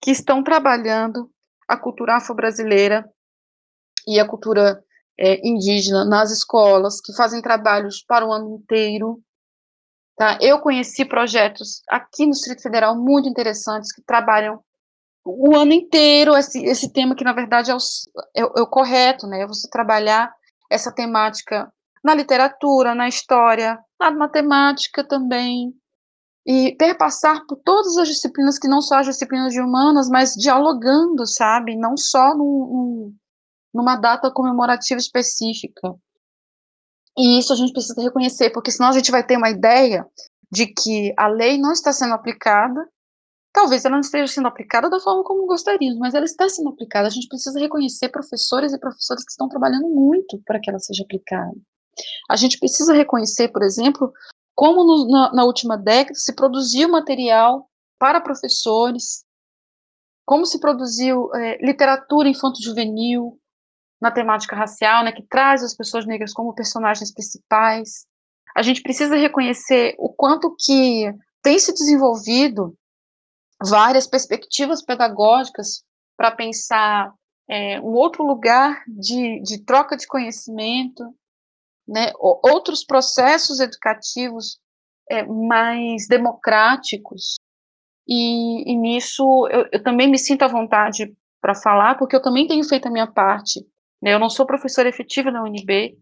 que 0.00 0.12
estão 0.12 0.44
trabalhando 0.44 1.28
a 1.66 1.76
cultura 1.76 2.16
afro-brasileira 2.16 3.04
e 4.06 4.20
a 4.20 4.26
cultura 4.26 4.80
é, 5.18 5.46
indígena 5.46 6.04
nas 6.04 6.30
escolas, 6.30 7.00
que 7.00 7.12
fazem 7.16 7.42
trabalhos 7.42 8.04
para 8.06 8.24
o 8.24 8.32
ano 8.32 8.54
inteiro, 8.54 9.20
Tá? 10.18 10.36
Eu 10.40 10.58
conheci 10.58 11.04
projetos 11.04 11.80
aqui 11.88 12.26
no 12.26 12.32
Distrito 12.32 12.60
Federal 12.60 12.96
muito 12.96 13.28
interessantes 13.28 13.92
que 13.94 14.02
trabalham 14.02 14.60
o 15.28 15.56
ano 15.56 15.72
inteiro 15.72 16.36
esse, 16.36 16.64
esse 16.64 16.92
tema 16.92 17.14
que 17.14 17.24
na 17.24 17.32
verdade 17.32 17.70
é 17.70 17.74
o, 17.74 17.78
é, 18.36 18.40
é 18.40 18.62
o 18.62 18.66
correto, 18.66 19.26
né? 19.26 19.42
É 19.42 19.46
você 19.46 19.68
trabalhar 19.68 20.32
essa 20.70 20.92
temática 20.92 21.70
na 22.04 22.14
literatura, 22.14 22.94
na 22.94 23.08
história, 23.08 23.78
na 24.00 24.10
matemática 24.10 25.06
também, 25.06 25.74
e 26.46 26.74
perpassar 26.76 27.44
por 27.46 27.56
todas 27.64 27.96
as 27.98 28.08
disciplinas 28.08 28.58
que 28.58 28.68
não 28.68 28.80
só 28.80 28.96
as 28.96 29.06
disciplinas 29.06 29.52
de 29.52 29.60
humanas, 29.60 30.08
mas 30.08 30.32
dialogando, 30.32 31.26
sabe? 31.26 31.76
Não 31.76 31.96
só 31.96 32.34
num, 32.34 32.44
num, 32.44 33.14
numa 33.74 33.96
data 33.96 34.30
comemorativa 34.30 34.98
específica. 34.98 35.94
E 37.18 37.38
isso 37.38 37.52
a 37.52 37.56
gente 37.56 37.72
precisa 37.72 38.00
reconhecer, 38.00 38.50
porque 38.50 38.70
senão 38.70 38.88
a 38.88 38.92
gente 38.92 39.10
vai 39.10 39.26
ter 39.26 39.36
uma 39.36 39.50
ideia 39.50 40.06
de 40.50 40.66
que 40.66 41.12
a 41.18 41.26
lei 41.26 41.58
não 41.58 41.72
está 41.72 41.92
sendo 41.92 42.14
aplicada. 42.14 42.88
Talvez 43.52 43.84
ela 43.84 43.94
não 43.94 44.00
esteja 44.00 44.26
sendo 44.32 44.48
aplicada 44.48 44.90
da 44.90 45.00
forma 45.00 45.24
como 45.24 45.46
gostaríamos, 45.46 45.98
mas 45.98 46.14
ela 46.14 46.24
está 46.24 46.48
sendo 46.48 46.68
aplicada. 46.68 47.08
A 47.08 47.10
gente 47.10 47.28
precisa 47.28 47.58
reconhecer 47.58 48.08
professores 48.10 48.72
e 48.72 48.78
professoras 48.78 49.24
que 49.24 49.30
estão 49.30 49.48
trabalhando 49.48 49.88
muito 49.88 50.40
para 50.44 50.60
que 50.60 50.70
ela 50.70 50.78
seja 50.78 51.02
aplicada. 51.02 51.54
A 52.30 52.36
gente 52.36 52.58
precisa 52.58 52.94
reconhecer, 52.94 53.48
por 53.48 53.62
exemplo, 53.62 54.12
como 54.54 54.84
no, 54.84 55.10
na, 55.10 55.32
na 55.32 55.44
última 55.44 55.76
década 55.76 56.14
se 56.14 56.34
produziu 56.34 56.88
material 56.88 57.68
para 57.98 58.20
professores, 58.20 59.24
como 60.24 60.46
se 60.46 60.60
produziu 60.60 61.34
é, 61.34 61.58
literatura 61.64 62.28
infanto-juvenil, 62.28 63.38
na 64.00 64.10
temática 64.10 64.54
racial, 64.54 65.04
né, 65.04 65.12
que 65.12 65.22
traz 65.22 65.62
as 65.62 65.74
pessoas 65.74 66.06
negras 66.06 66.32
como 66.32 66.54
personagens 66.54 67.12
principais. 67.12 68.06
A 68.56 68.62
gente 68.62 68.82
precisa 68.82 69.16
reconhecer 69.16 69.94
o 69.98 70.08
quanto 70.08 70.54
que 70.58 71.12
tem 71.42 71.58
se 71.58 71.72
desenvolvido 71.72 72.76
várias 73.62 74.06
perspectivas 74.06 74.82
pedagógicas 74.82 75.84
para 76.16 76.30
pensar 76.30 77.12
é, 77.48 77.80
um 77.80 77.92
outro 77.94 78.24
lugar 78.24 78.82
de, 78.86 79.40
de 79.42 79.64
troca 79.64 79.96
de 79.96 80.06
conhecimento, 80.06 81.14
né, 81.86 82.12
outros 82.18 82.84
processos 82.84 83.60
educativos 83.60 84.58
é, 85.10 85.24
mais 85.24 86.06
democráticos. 86.06 87.36
E, 88.06 88.70
e 88.70 88.76
nisso 88.76 89.48
eu, 89.50 89.66
eu, 89.72 89.82
também 89.82 90.08
me 90.08 90.18
sinto 90.18 90.42
à 90.42 90.48
vontade 90.48 91.14
para 91.40 91.54
falar, 91.54 91.96
porque 91.96 92.16
eu 92.16 92.22
também 92.22 92.46
tenho 92.46 92.64
feito 92.64 92.88
a 92.88 92.90
minha 92.90 93.06
parte 93.06 93.66
né, 94.00 94.14
eu 94.14 94.18
não 94.18 94.30
sou 94.30 94.46
professora 94.46 94.88
efetiva 94.88 95.30
da 95.30 95.42
UNB, 95.42 95.98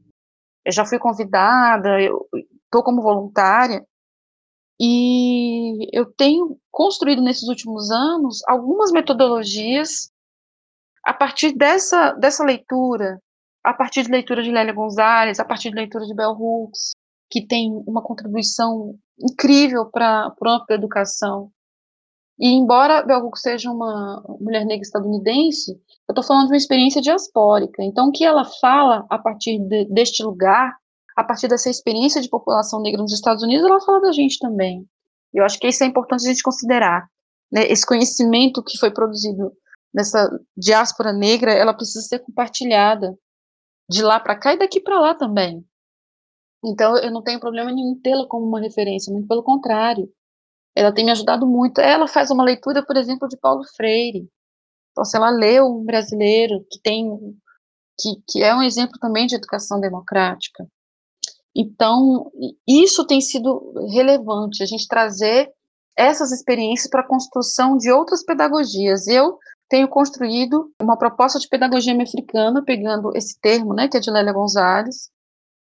eu 0.65 0.73
já 0.73 0.85
fui 0.85 0.99
convidada, 0.99 1.99
estou 2.01 2.83
como 2.83 3.03
voluntária, 3.03 3.85
e 4.81 5.89
eu 5.97 6.07
tenho 6.07 6.59
construído 6.71 7.23
nesses 7.23 7.49
últimos 7.49 7.91
anos 7.91 8.43
algumas 8.47 8.93
metodologias 8.93 10.11
a 11.05 11.15
partir 11.15 11.53
dessa, 11.53 12.13
dessa 12.13 12.45
leitura, 12.45 13.21
a 13.65 13.73
partir 13.73 14.03
de 14.03 14.11
leitura 14.11 14.43
de 14.43 14.51
Lélia 14.51 14.75
Gonzalez, 14.75 15.41
a 15.41 15.45
partir 15.45 15.71
de 15.71 15.77
leitura 15.77 16.05
de 16.05 16.15
Bell 16.15 16.33
Hooks, 16.33 16.93
que 17.31 17.47
tem 17.47 17.73
uma 17.87 18.03
contribuição 18.03 18.95
incrível 19.19 19.87
para 19.87 20.27
a 20.27 20.27
ampla 20.27 20.75
educação. 20.75 21.51
E 22.39 22.49
embora 22.49 23.03
Bell 23.03 23.25
Hooks 23.25 23.41
seja 23.41 23.71
uma 23.71 24.23
mulher 24.41 24.65
negra 24.67 24.83
estadunidense, 24.83 25.73
eu 25.73 26.13
estou 26.13 26.23
falando 26.23 26.47
de 26.47 26.53
uma 26.53 26.59
experiência 26.59 27.01
diaspórica. 27.01 27.83
Então, 27.83 28.09
o 28.09 28.13
que 28.13 28.25
ela 28.25 28.45
fala 28.61 29.07
a 29.09 29.19
partir 29.19 29.59
de, 29.59 29.87
deste 29.87 30.23
lugar, 30.23 30.77
a 31.17 31.25
partir 31.25 31.49
dessa 31.49 31.71
experiência 31.71 32.21
de 32.21 32.29
população 32.29 32.81
negra 32.83 33.01
nos 33.01 33.13
Estados 33.13 33.43
Unidos, 33.43 33.65
ela 33.65 33.81
fala 33.81 34.03
da 34.03 34.13
gente 34.13 34.39
também. 34.39 34.87
Eu 35.33 35.45
acho 35.45 35.59
que 35.59 35.67
isso 35.67 35.83
é 35.83 35.87
importante 35.87 36.25
a 36.25 36.29
gente 36.29 36.43
considerar. 36.43 37.09
Né? 37.51 37.67
Esse 37.67 37.87
conhecimento 37.87 38.63
que 38.63 38.79
foi 38.79 38.91
produzido 38.91 39.51
nessa 39.93 40.29
diáspora 40.57 41.13
negra, 41.13 41.53
ela 41.53 41.73
precisa 41.73 42.07
ser 42.07 42.19
compartilhada 42.19 43.19
de 43.89 44.03
lá 44.03 44.21
para 44.21 44.39
cá 44.39 44.53
e 44.53 44.59
daqui 44.59 44.79
para 44.79 45.01
lá 45.01 45.15
também. 45.15 45.65
Então, 46.63 46.99
eu 46.99 47.11
não 47.11 47.23
tenho 47.23 47.41
problema 47.41 47.73
nenhum 47.73 47.99
tê-la 48.03 48.27
como 48.29 48.47
uma 48.47 48.61
referência, 48.61 49.13
muito 49.13 49.29
pelo 49.29 49.43
contrário. 49.43 50.13
Ela 50.75 50.93
tem 50.93 51.05
me 51.05 51.13
ajudado 51.13 51.47
muito. 51.47 51.81
Ela 51.81 52.07
faz 52.07 52.31
uma 52.31 52.45
leitura, 52.45 52.85
por 52.85 52.97
exemplo, 52.97 53.27
de 53.29 53.37
Paulo 53.39 53.63
Freire. 53.75 54.29
Então, 54.91 55.05
se 55.05 55.17
ela 55.17 55.31
leu 55.31 55.67
um 55.67 55.85
brasileiro 55.85 56.67
que 56.71 56.81
tem 56.81 57.09
que, 57.99 58.23
que 58.29 58.43
é 58.43 58.55
um 58.55 58.63
exemplo 58.63 58.99
também 58.99 59.27
de 59.27 59.35
educação 59.35 59.81
democrática. 59.81 60.67
Então, 61.59 62.31
isso 62.69 63.07
tem 63.07 63.19
sido 63.19 63.73
relevante, 63.91 64.63
a 64.63 64.67
gente 64.67 64.87
trazer 64.87 65.51
essas 65.97 66.31
experiências 66.31 66.91
para 66.91 67.01
a 67.01 67.07
construção 67.07 67.79
de 67.79 67.91
outras 67.91 68.23
pedagogias. 68.23 69.07
Eu 69.09 69.39
tenho 69.67 69.89
construído 69.89 70.71
uma 70.79 70.99
proposta 70.99 71.39
de 71.39 71.49
pedagogia 71.49 71.97
africana, 72.03 72.63
pegando 72.63 73.11
esse 73.17 73.41
termo, 73.41 73.73
né, 73.73 73.89
que 73.89 73.97
é 73.97 74.01
de 74.01 74.11
Lélia 74.11 74.35
Gonzalez, 74.35 75.11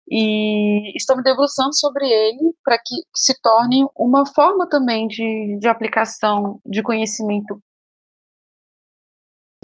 e 0.09 0.97
estou 0.97 1.17
me 1.17 1.25
debruçando 1.25 1.75
sobre 1.75 2.07
ele 2.09 2.55
para 2.63 2.79
que 2.79 2.95
se 3.15 3.35
torne 3.43 3.85
uma 3.97 4.25
forma 4.25 4.69
também 4.69 5.09
de, 5.09 5.59
de 5.59 5.69
aplicação 5.69 6.61
de 6.65 6.85
conhecimento. 6.85 7.61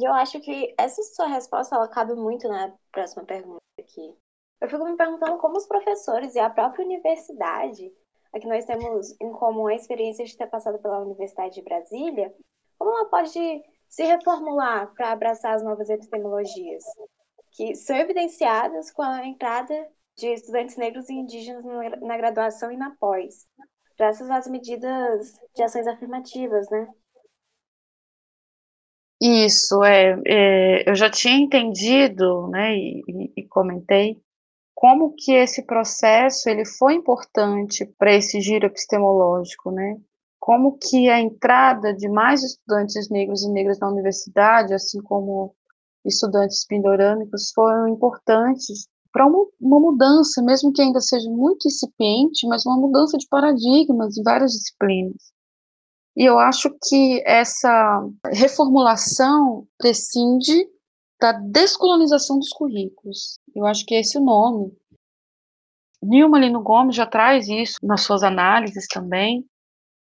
Eu 0.01 0.13
acho 0.13 0.41
que 0.41 0.75
essa 0.77 1.01
sua 1.03 1.29
resposta 1.29 1.77
ela 1.77 1.89
cabe 1.89 2.15
muito 2.15 2.49
na 2.49 2.73
próxima 2.91 3.25
pergunta 3.25 3.61
aqui. 3.79 4.13
Eu 4.61 4.69
fico 4.69 4.85
me 4.85 4.97
perguntando 4.97 5.39
como 5.39 5.57
os 5.57 5.67
professores 5.67 6.35
e 6.35 6.39
a 6.39 6.51
própria 6.51 6.85
universidade, 6.85 7.93
aqui 8.33 8.47
nós 8.47 8.65
temos 8.65 9.15
em 9.21 9.31
comum 9.33 9.67
a 9.67 9.75
experiência 9.75 10.25
de 10.25 10.37
ter 10.37 10.47
passado 10.47 10.79
pela 10.79 11.01
Universidade 11.01 11.55
de 11.55 11.63
Brasília, 11.63 12.35
como 12.79 12.91
ela 12.91 13.07
pode 13.07 13.39
se 13.89 14.05
reformular 14.05 14.93
para 14.95 15.13
abraçar 15.13 15.55
as 15.55 15.63
novas 15.63 15.89
epistemologias, 15.89 16.85
que 17.53 17.75
são 17.75 17.97
evidenciadas 17.97 18.91
com 18.91 19.03
a 19.03 19.27
entrada 19.27 19.89
de 20.17 20.29
estudantes 20.29 20.77
negros 20.77 21.09
e 21.11 21.15
indígenas 21.15 21.65
na 22.01 22.17
graduação 22.17 22.73
e 22.73 22.77
na 22.77 22.95
pós, 22.99 23.47
graças 23.99 24.31
às 24.31 24.47
medidas 24.49 25.39
de 25.55 25.63
ações 25.63 25.87
afirmativas, 25.87 26.69
né? 26.71 26.89
Isso, 29.21 29.83
é, 29.83 30.15
é 30.27 30.91
eu 30.91 30.95
já 30.95 31.11
tinha 31.11 31.37
entendido, 31.39 32.49
né, 32.49 32.77
e, 32.77 33.33
e 33.37 33.49
comentei, 33.49 34.21
como 34.77 35.15
que 35.17 35.33
esse 35.33 35.63
processo 35.63 36.51
ele 36.51 36.67
foi 36.67 36.95
importante 36.95 37.87
para 37.99 38.15
esse 38.15 38.43
giro 38.43 38.67
epistemológico, 38.67 39.71
né? 39.71 39.97
Como 40.39 40.77
que 40.77 41.09
a 41.09 41.19
entrada 41.19 41.95
de 41.95 42.07
mais 42.11 42.43
estudantes 42.43 43.09
negros 43.09 43.43
e 43.43 43.51
negras 43.51 43.79
na 43.81 43.89
universidade, 43.89 44.75
assim 44.75 45.01
como 45.01 45.55
estudantes 46.05 46.67
pindorâmicos, 46.67 47.53
foram 47.55 47.89
importantes 47.89 48.87
para 49.11 49.27
uma, 49.27 49.47
uma, 49.59 49.81
mudança, 49.81 50.43
mesmo 50.43 50.71
que 50.71 50.83
ainda 50.83 51.01
seja 51.01 51.29
muito 51.31 51.67
incipiente, 51.67 52.47
mas 52.47 52.67
uma 52.67 52.77
mudança 52.77 53.17
de 53.17 53.27
paradigmas 53.29 54.19
em 54.19 54.23
várias 54.23 54.53
disciplinas. 54.53 55.33
E 56.15 56.23
eu 56.29 56.39
acho 56.39 56.69
que 56.87 57.23
essa 57.25 58.07
reformulação 58.31 59.67
prescinde 59.79 60.69
da 61.19 61.33
descolonização 61.33 62.39
dos 62.39 62.51
currículos. 62.51 63.39
Eu 63.57 63.65
acho 63.65 63.87
que 63.87 63.95
é 63.95 64.01
esse 64.01 64.19
o 64.19 64.21
nome. 64.21 64.71
Nilma 66.03 66.39
Lino 66.39 66.63
Gomes 66.63 66.95
já 66.95 67.07
traz 67.07 67.49
isso 67.49 67.79
nas 67.83 68.03
suas 68.03 68.23
análises 68.23 68.87
também, 68.87 69.49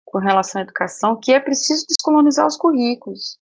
com 0.06 0.18
relação 0.18 0.62
à 0.62 0.64
educação, 0.64 1.20
que 1.20 1.34
é 1.34 1.38
preciso 1.38 1.84
descolonizar 1.86 2.46
os 2.46 2.56
currículos. 2.56 3.36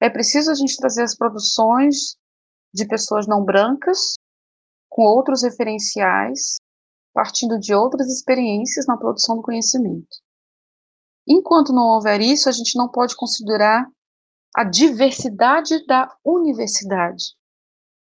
É 0.00 0.08
preciso 0.08 0.50
a 0.50 0.54
gente 0.54 0.78
trazer 0.78 1.02
as 1.02 1.14
produções 1.14 2.16
de 2.72 2.88
pessoas 2.88 3.26
não 3.26 3.44
brancas 3.44 4.14
com 4.88 5.02
outros 5.02 5.42
referenciais, 5.42 6.56
partindo 7.12 7.58
de 7.58 7.74
outras 7.74 8.08
experiências 8.08 8.86
na 8.86 8.96
produção 8.96 9.36
do 9.36 9.42
conhecimento. 9.42 10.16
Enquanto 11.28 11.74
não 11.74 11.88
houver 11.88 12.22
isso, 12.22 12.48
a 12.48 12.52
gente 12.52 12.74
não 12.74 12.88
pode 12.88 13.14
considerar 13.14 13.86
a 14.56 14.64
diversidade 14.64 15.84
da 15.86 16.10
universidade, 16.24 17.34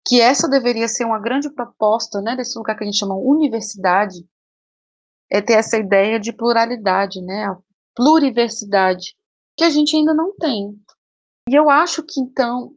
que 0.09 0.19
essa 0.19 0.49
deveria 0.49 0.87
ser 0.87 1.05
uma 1.05 1.19
grande 1.19 1.51
proposta, 1.51 2.19
né, 2.19 2.35
desse 2.35 2.57
lugar 2.57 2.75
que 2.75 2.83
a 2.83 2.87
gente 2.87 2.97
chama 2.97 3.13
universidade, 3.13 4.27
é 5.31 5.39
ter 5.39 5.53
essa 5.53 5.77
ideia 5.77 6.19
de 6.19 6.33
pluralidade, 6.33 7.21
né, 7.21 7.45
a 7.45 7.55
pluriversidade, 7.95 9.15
que 9.55 9.63
a 9.63 9.69
gente 9.69 9.95
ainda 9.95 10.11
não 10.11 10.35
tem. 10.35 10.75
E 11.47 11.53
eu 11.53 11.69
acho 11.69 12.01
que 12.01 12.19
então 12.19 12.73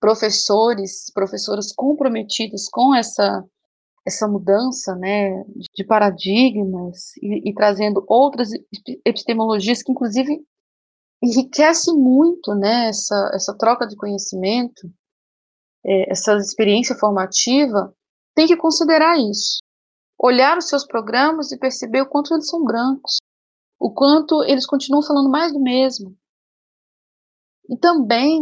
professores, 0.00 1.12
professoras 1.12 1.74
comprometidos 1.74 2.68
com 2.70 2.94
essa 2.94 3.44
essa 4.06 4.26
mudança, 4.26 4.96
né, 4.96 5.44
de 5.76 5.84
paradigmas 5.84 7.14
e, 7.18 7.50
e 7.50 7.54
trazendo 7.54 8.02
outras 8.08 8.48
epistemologias 9.04 9.82
que 9.82 9.92
inclusive 9.92 10.42
enriquece 11.22 11.92
muito, 11.92 12.54
né, 12.54 12.88
essa, 12.88 13.30
essa 13.34 13.54
troca 13.58 13.86
de 13.86 13.94
conhecimento, 13.96 14.90
é, 15.84 16.10
essa 16.10 16.36
experiência 16.36 16.96
formativa, 16.96 17.94
tem 18.34 18.46
que 18.46 18.56
considerar 18.56 19.18
isso. 19.18 19.58
Olhar 20.18 20.58
os 20.58 20.68
seus 20.68 20.86
programas 20.86 21.50
e 21.50 21.58
perceber 21.58 22.02
o 22.02 22.08
quanto 22.08 22.34
eles 22.34 22.48
são 22.48 22.64
brancos, 22.64 23.18
o 23.78 23.92
quanto 23.92 24.42
eles 24.44 24.66
continuam 24.66 25.02
falando 25.02 25.30
mais 25.30 25.52
do 25.52 25.60
mesmo. 25.60 26.14
E 27.68 27.76
também 27.78 28.40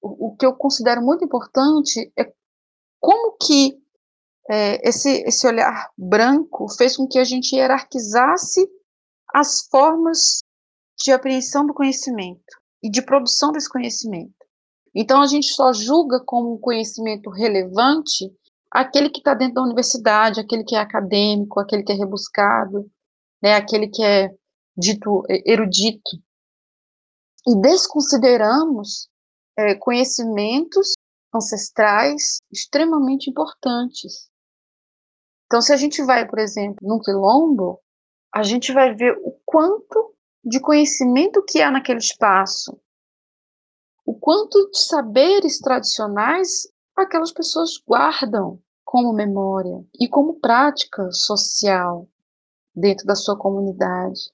o, 0.00 0.36
que 0.36 0.44
eu 0.44 0.54
considero 0.54 1.00
muito 1.02 1.24
importante 1.24 2.12
é 2.18 2.32
como 3.00 3.36
que 3.36 3.78
é, 4.50 4.88
esse, 4.88 5.22
esse 5.26 5.46
olhar 5.46 5.90
branco 5.96 6.66
fez 6.76 6.96
com 6.96 7.06
que 7.06 7.18
a 7.18 7.24
gente 7.24 7.54
hierarquizasse 7.54 8.68
as 9.32 9.66
formas 9.70 10.40
de 10.98 11.12
apreensão 11.12 11.66
do 11.66 11.74
conhecimento 11.74 12.60
e 12.82 12.90
de 12.90 13.02
produção 13.02 13.52
desse 13.52 13.68
conhecimento. 13.68 14.43
Então, 14.94 15.20
a 15.20 15.26
gente 15.26 15.48
só 15.48 15.72
julga 15.72 16.20
como 16.24 16.54
um 16.54 16.58
conhecimento 16.58 17.28
relevante 17.30 18.32
aquele 18.70 19.08
que 19.08 19.18
está 19.18 19.34
dentro 19.34 19.54
da 19.54 19.62
universidade, 19.62 20.40
aquele 20.40 20.64
que 20.64 20.74
é 20.74 20.80
acadêmico, 20.80 21.60
aquele 21.60 21.82
que 21.82 21.92
é 21.92 21.94
rebuscado, 21.94 22.90
né, 23.42 23.54
aquele 23.54 23.88
que 23.88 24.02
é 24.02 24.34
dito 24.76 25.22
erudito. 25.28 26.10
E 27.46 27.60
desconsideramos 27.60 29.08
é, 29.56 29.74
conhecimentos 29.76 30.94
ancestrais 31.32 32.38
extremamente 32.52 33.30
importantes. 33.30 34.28
Então, 35.46 35.60
se 35.60 35.72
a 35.72 35.76
gente 35.76 36.02
vai, 36.02 36.26
por 36.26 36.38
exemplo, 36.38 36.78
num 36.82 36.98
quilombo, 36.98 37.80
a 38.34 38.42
gente 38.42 38.72
vai 38.72 38.94
ver 38.94 39.16
o 39.22 39.38
quanto 39.44 40.14
de 40.44 40.60
conhecimento 40.60 41.44
que 41.44 41.62
há 41.62 41.70
naquele 41.70 42.00
espaço, 42.00 42.76
o 44.04 44.14
quanto 44.14 44.70
de 44.70 44.78
saberes 44.78 45.58
tradicionais 45.58 46.68
aquelas 46.94 47.32
pessoas 47.32 47.78
guardam 47.86 48.60
como 48.84 49.12
memória 49.12 49.84
e 49.98 50.08
como 50.08 50.38
prática 50.38 51.10
social 51.10 52.08
dentro 52.74 53.06
da 53.06 53.14
sua 53.14 53.36
comunidade. 53.36 54.30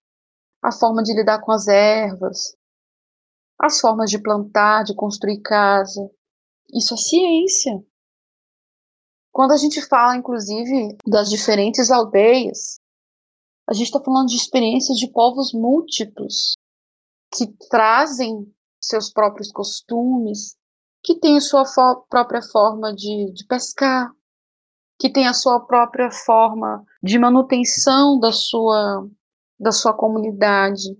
A 0.63 0.73
forma 0.73 1.03
de 1.03 1.15
lidar 1.15 1.41
com 1.41 1.53
as 1.53 1.69
ervas, 1.69 2.55
as 3.59 3.81
formas 3.81 4.11
de 4.11 4.19
plantar, 4.19 4.85
de 4.85 4.95
construir 4.95 5.41
casa. 5.41 6.11
Isso 6.75 6.95
é 6.95 6.97
ciência. 6.97 7.85
Quando 9.33 9.53
a 9.53 9.57
gente 9.57 9.81
fala, 9.87 10.17
inclusive, 10.17 10.97
das 11.07 11.31
diferentes 11.31 11.91
aldeias, 11.91 12.81
a 13.69 13.73
gente 13.73 13.87
está 13.87 14.01
falando 14.03 14.29
de 14.29 14.37
experiências 14.37 14.99
de 14.99 15.11
povos 15.11 15.53
múltiplos 15.53 16.57
que 17.33 17.47
trazem 17.69 18.53
seus 18.81 19.13
próprios 19.13 19.53
costumes, 19.53 20.57
que 21.03 21.19
têm 21.19 21.37
a 21.37 21.41
sua 21.41 21.65
fo 21.65 22.05
própria 22.09 22.43
forma 22.43 22.95
de, 22.95 23.33
de 23.33 23.47
pescar, 23.47 24.11
que 24.99 25.11
tem 25.11 25.27
a 25.27 25.33
sua 25.33 25.61
própria 25.61 26.11
forma 26.11 26.85
de 27.03 27.19
manutenção 27.19 28.19
da 28.19 28.33
sua, 28.33 29.09
da 29.59 29.73
sua 29.73 29.95
comunidade, 29.95 30.97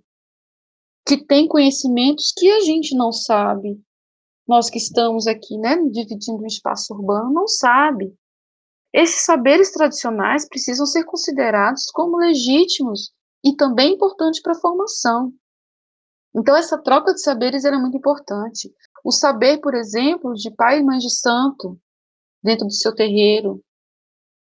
que 1.07 1.17
tem 1.25 1.47
conhecimentos 1.47 2.33
que 2.37 2.51
a 2.51 2.61
gente 2.61 2.97
não 2.97 3.13
sabe. 3.13 3.81
Nós 4.47 4.71
que 4.71 4.79
estamos 4.79 5.27
aqui, 5.27 5.57
né, 5.59 5.77
dividindo 5.91 6.43
um 6.43 6.47
espaço 6.47 6.95
urbano, 6.95 7.33
não 7.33 7.47
sabe. 7.47 8.15
Esses 8.93 9.25
saberes 9.25 9.71
tradicionais 9.71 10.49
precisam 10.49 10.87
ser 10.87 11.05
considerados 11.05 11.87
como 11.93 12.17
legítimos 12.17 13.13
e 13.45 13.55
também 13.55 13.95
importantes 13.95 14.43
para 14.43 14.53
a 14.53 14.61
formação. 14.61 15.33
Então, 16.35 16.57
essa 16.57 16.79
troca 16.79 17.13
de 17.13 17.23
saberes 17.23 17.65
era 17.65 17.79
muito 17.79 17.97
importante. 17.97 18.73
O 19.05 19.11
saber, 19.11 19.59
por 19.59 19.75
exemplo, 19.75 20.35
de 20.35 20.51
pai 20.51 20.79
e 20.79 20.83
mãe 20.83 20.99
de 20.99 21.11
santo, 21.11 21.79
dentro 22.43 22.67
do 22.67 22.73
seu 22.73 22.95
terreiro, 22.95 23.63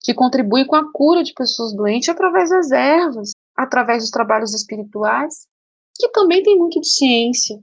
que 0.02 0.14
contribui 0.14 0.66
com 0.66 0.76
a 0.76 0.92
cura 0.92 1.24
de 1.24 1.34
pessoas 1.34 1.74
doentes 1.74 2.10
através 2.10 2.50
das 2.50 2.72
ervas, 2.72 3.32
através 3.56 4.04
dos 4.04 4.12
trabalhos 4.12 4.54
espirituais, 4.54 5.48
que 5.96 6.10
também 6.10 6.44
tem 6.44 6.58
muito 6.58 6.80
de 6.80 6.88
ciência. 6.88 7.60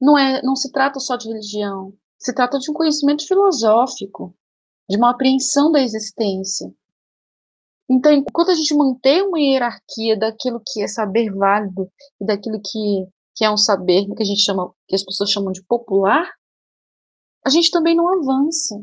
Não, 0.00 0.18
é, 0.18 0.42
não 0.42 0.54
se 0.54 0.70
trata 0.70 1.00
só 1.00 1.16
de 1.16 1.28
religião, 1.28 1.92
se 2.18 2.34
trata 2.34 2.58
de 2.58 2.70
um 2.70 2.74
conhecimento 2.74 3.26
filosófico, 3.26 4.34
de 4.88 4.96
uma 4.96 5.10
apreensão 5.10 5.70
da 5.72 5.80
existência. 5.80 6.72
Então, 7.90 8.12
enquanto 8.12 8.50
a 8.50 8.54
gente 8.54 8.74
mantém 8.74 9.22
uma 9.22 9.38
hierarquia 9.38 10.16
daquilo 10.18 10.62
que 10.66 10.82
é 10.82 10.88
saber 10.88 11.30
válido 11.30 11.90
e 12.20 12.24
daquilo 12.24 12.60
que, 12.60 13.06
que 13.36 13.44
é 13.44 13.50
um 13.50 13.56
saber 13.56 14.06
que 14.14 14.22
a 14.22 14.26
gente 14.26 14.42
chama, 14.42 14.72
que 14.86 14.94
as 14.94 15.04
pessoas 15.04 15.30
chamam 15.30 15.52
de 15.52 15.62
popular, 15.64 16.30
a 17.44 17.50
gente 17.50 17.70
também 17.70 17.94
não 17.94 18.08
avança. 18.08 18.80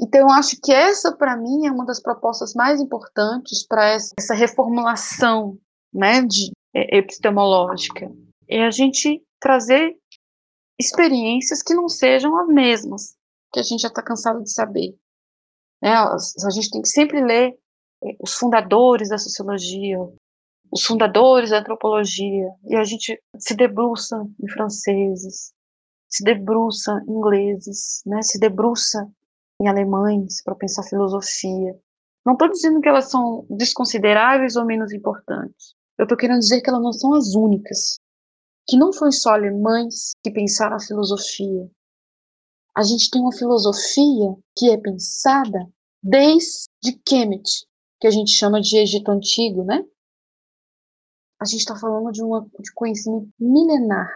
Então, 0.00 0.20
eu 0.20 0.30
acho 0.30 0.56
que 0.62 0.72
essa, 0.72 1.14
para 1.14 1.36
mim, 1.36 1.66
é 1.66 1.72
uma 1.72 1.84
das 1.84 2.00
propostas 2.00 2.54
mais 2.54 2.80
importantes 2.80 3.66
para 3.66 3.90
essa 3.90 4.34
reformulação 4.34 5.58
né, 5.92 6.22
de, 6.22 6.52
é, 6.74 6.98
epistemológica. 6.98 8.10
É 8.48 8.64
a 8.64 8.70
gente 8.70 9.22
trazer 9.40 9.96
experiências 10.78 11.62
que 11.62 11.74
não 11.74 11.88
sejam 11.88 12.36
as 12.38 12.48
mesmas, 12.48 13.16
que 13.52 13.58
a 13.58 13.62
gente 13.62 13.80
já 13.80 13.88
está 13.88 14.02
cansado 14.02 14.42
de 14.42 14.52
saber. 14.52 14.96
Né? 15.82 15.90
A 15.92 16.50
gente 16.50 16.70
tem 16.70 16.82
que 16.82 16.88
sempre 16.88 17.20
ler 17.24 17.56
eh, 18.04 18.16
os 18.20 18.34
fundadores 18.34 19.08
da 19.08 19.18
sociologia, 19.18 19.98
os 20.70 20.84
fundadores 20.84 21.50
da 21.50 21.60
antropologia, 21.60 22.48
e 22.66 22.76
a 22.76 22.84
gente 22.84 23.20
se 23.38 23.54
debruça 23.54 24.16
em 24.42 24.48
franceses, 24.48 25.52
se 26.08 26.24
debruça 26.24 27.02
em 27.08 27.12
ingleses, 27.12 28.02
né? 28.06 28.22
se 28.22 28.38
debruça 28.38 29.08
em 29.60 29.68
alemães 29.68 30.42
para 30.42 30.54
pensar 30.54 30.82
filosofia. 30.84 31.78
Não 32.24 32.34
estou 32.34 32.50
dizendo 32.50 32.80
que 32.80 32.88
elas 32.88 33.10
são 33.10 33.46
desconsideráveis 33.48 34.56
ou 34.56 34.64
menos 34.64 34.92
importantes. 34.92 35.74
Eu 35.98 36.04
estou 36.04 36.16
querendo 36.16 36.40
dizer 36.40 36.60
que 36.60 36.70
elas 36.70 36.82
não 36.82 36.92
são 36.92 37.14
as 37.14 37.34
únicas. 37.34 37.98
Que 38.68 38.76
não 38.76 38.92
foi 38.92 39.10
só 39.10 39.30
alemães 39.30 40.12
que 40.22 40.30
pensaram 40.30 40.76
a 40.76 40.80
filosofia. 40.80 41.68
A 42.78 42.84
gente 42.84 43.10
tem 43.10 43.20
uma 43.20 43.32
filosofia 43.32 44.36
que 44.56 44.70
é 44.70 44.76
pensada 44.76 45.68
desde 46.00 46.92
Kemet, 47.04 47.66
que 48.00 48.06
a 48.06 48.10
gente 48.10 48.30
chama 48.30 48.60
de 48.60 48.76
Egito 48.78 49.10
Antigo, 49.10 49.64
né? 49.64 49.84
A 51.40 51.44
gente 51.44 51.58
está 51.58 51.74
falando 51.74 52.12
de, 52.12 52.22
uma, 52.22 52.48
de 52.60 52.72
conhecimento 52.72 53.28
milenar, 53.36 54.08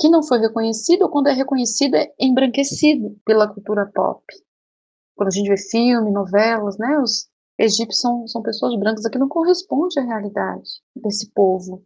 que 0.00 0.08
não 0.08 0.22
foi 0.22 0.38
reconhecido, 0.38 1.02
ou 1.02 1.10
quando 1.10 1.26
é 1.26 1.32
reconhecido, 1.32 1.96
é 1.96 2.14
embranquecido 2.20 3.20
pela 3.24 3.52
cultura 3.52 3.90
pop. 3.92 4.22
Quando 5.16 5.26
a 5.26 5.32
gente 5.32 5.48
vê 5.48 5.56
filme, 5.56 6.12
novelas, 6.12 6.78
né? 6.78 7.00
Os 7.00 7.28
egípcios 7.58 8.00
são, 8.00 8.28
são 8.28 8.42
pessoas 8.42 8.78
brancas, 8.78 9.04
aqui 9.04 9.18
não 9.18 9.28
corresponde 9.28 9.98
à 9.98 10.04
realidade 10.04 10.70
desse 10.94 11.32
povo 11.32 11.84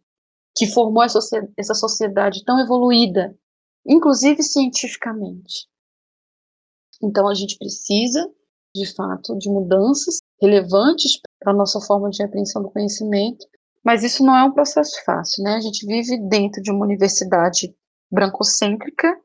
que 0.54 0.66
formou 0.66 1.02
essa, 1.02 1.22
sociedade 1.74 2.44
tão 2.44 2.60
evoluída, 2.60 3.34
inclusive 3.86 4.42
cientificamente. 4.42 5.69
Então 7.02 7.28
a 7.28 7.34
gente 7.34 7.56
precisa, 7.56 8.30
de 8.74 8.86
fato, 8.94 9.36
de 9.38 9.48
mudanças 9.48 10.18
relevantes 10.40 11.20
para 11.38 11.52
a 11.52 11.56
nossa 11.56 11.80
forma 11.80 12.10
de 12.10 12.22
apreensão 12.22 12.62
do 12.62 12.70
conhecimento, 12.70 13.46
mas 13.84 14.02
isso 14.04 14.24
não 14.24 14.36
é 14.36 14.44
um 14.44 14.52
processo 14.52 15.02
fácil, 15.04 15.42
né? 15.42 15.54
A 15.54 15.60
gente 15.60 15.86
vive 15.86 16.18
dentro 16.28 16.62
de 16.62 16.70
uma 16.70 16.84
universidade 16.84 17.74
brancocêntrica, 18.10 19.18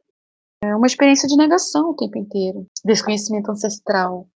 é 0.63 0.75
uma 0.75 0.87
experiência 0.87 1.27
de 1.27 1.35
negação 1.35 1.89
o 1.89 1.95
tempo 1.95 2.17
inteiro, 2.17 2.65
desse 2.83 3.03
conhecimento 3.03 3.51
ancestral. 3.51 4.27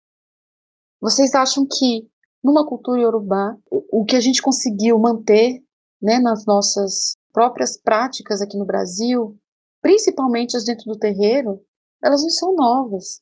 Vocês 1.00 1.34
acham 1.34 1.64
que 1.66 2.08
numa 2.42 2.66
cultura 2.66 3.00
iorubá, 3.00 3.56
o, 3.70 4.00
o 4.00 4.04
que 4.04 4.16
a 4.16 4.20
gente 4.20 4.42
conseguiu 4.42 4.98
manter 4.98 5.62
né, 6.00 6.18
nas 6.18 6.44
nossas 6.44 7.16
próprias 7.32 7.76
práticas 7.76 8.40
aqui 8.40 8.56
no 8.56 8.64
Brasil, 8.64 9.38
principalmente 9.80 10.56
as 10.56 10.64
dentro 10.64 10.84
do 10.86 10.98
terreiro, 10.98 11.60
elas 12.02 12.22
não 12.22 12.30
são 12.30 12.54
novas. 12.54 13.20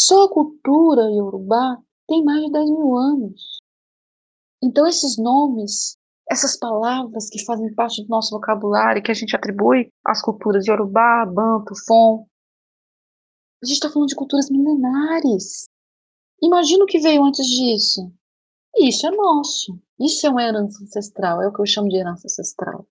Só 0.00 0.24
a 0.24 0.30
cultura 0.30 1.02
iorubá 1.10 1.78
tem 2.08 2.24
mais 2.24 2.44
de 2.44 2.52
10 2.52 2.70
mil 2.70 2.96
anos. 2.96 3.60
Então, 4.62 4.86
esses 4.86 5.16
nomes, 5.18 5.96
essas 6.30 6.58
palavras 6.58 7.28
que 7.28 7.44
fazem 7.44 7.74
parte 7.74 8.02
do 8.02 8.08
nosso 8.08 8.30
vocabulário, 8.30 9.02
que 9.02 9.10
a 9.10 9.14
gente 9.14 9.36
atribui 9.36 9.92
às 10.04 10.22
culturas 10.22 10.66
Yorubá, 10.66 11.26
Banto, 11.26 11.74
Fon, 11.86 12.26
a 13.62 13.66
gente 13.66 13.76
está 13.76 13.90
falando 13.90 14.08
de 14.08 14.14
culturas 14.14 14.50
milenares. 14.50 15.66
Imagina 16.42 16.84
o 16.84 16.86
que 16.86 16.98
veio 16.98 17.24
antes 17.24 17.46
disso. 17.46 18.12
Isso 18.76 19.06
é 19.06 19.10
nosso. 19.10 19.78
Isso 19.98 20.26
é 20.26 20.30
uma 20.30 20.42
herança 20.42 20.82
ancestral, 20.82 21.40
é 21.40 21.48
o 21.48 21.52
que 21.52 21.60
eu 21.60 21.66
chamo 21.66 21.88
de 21.88 21.96
herança 21.96 22.26
ancestral. 22.26 22.86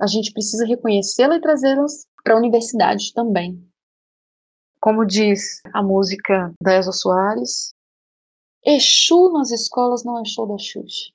A 0.00 0.06
gente 0.06 0.32
precisa 0.32 0.66
reconhecê-la 0.66 1.36
e 1.36 1.40
trazê-las 1.40 2.06
para 2.22 2.34
a 2.34 2.38
universidade 2.38 3.12
também. 3.12 3.71
Como 4.82 5.06
diz 5.06 5.62
a 5.72 5.80
música 5.80 6.52
da 6.60 6.74
Elza 6.74 6.90
Soares, 6.90 7.72
Exu 8.66 9.32
nas 9.32 9.52
escolas 9.52 10.02
não 10.04 10.20
é 10.20 10.24
show 10.24 10.44
da 10.44 10.58
Xuxa. 10.58 11.12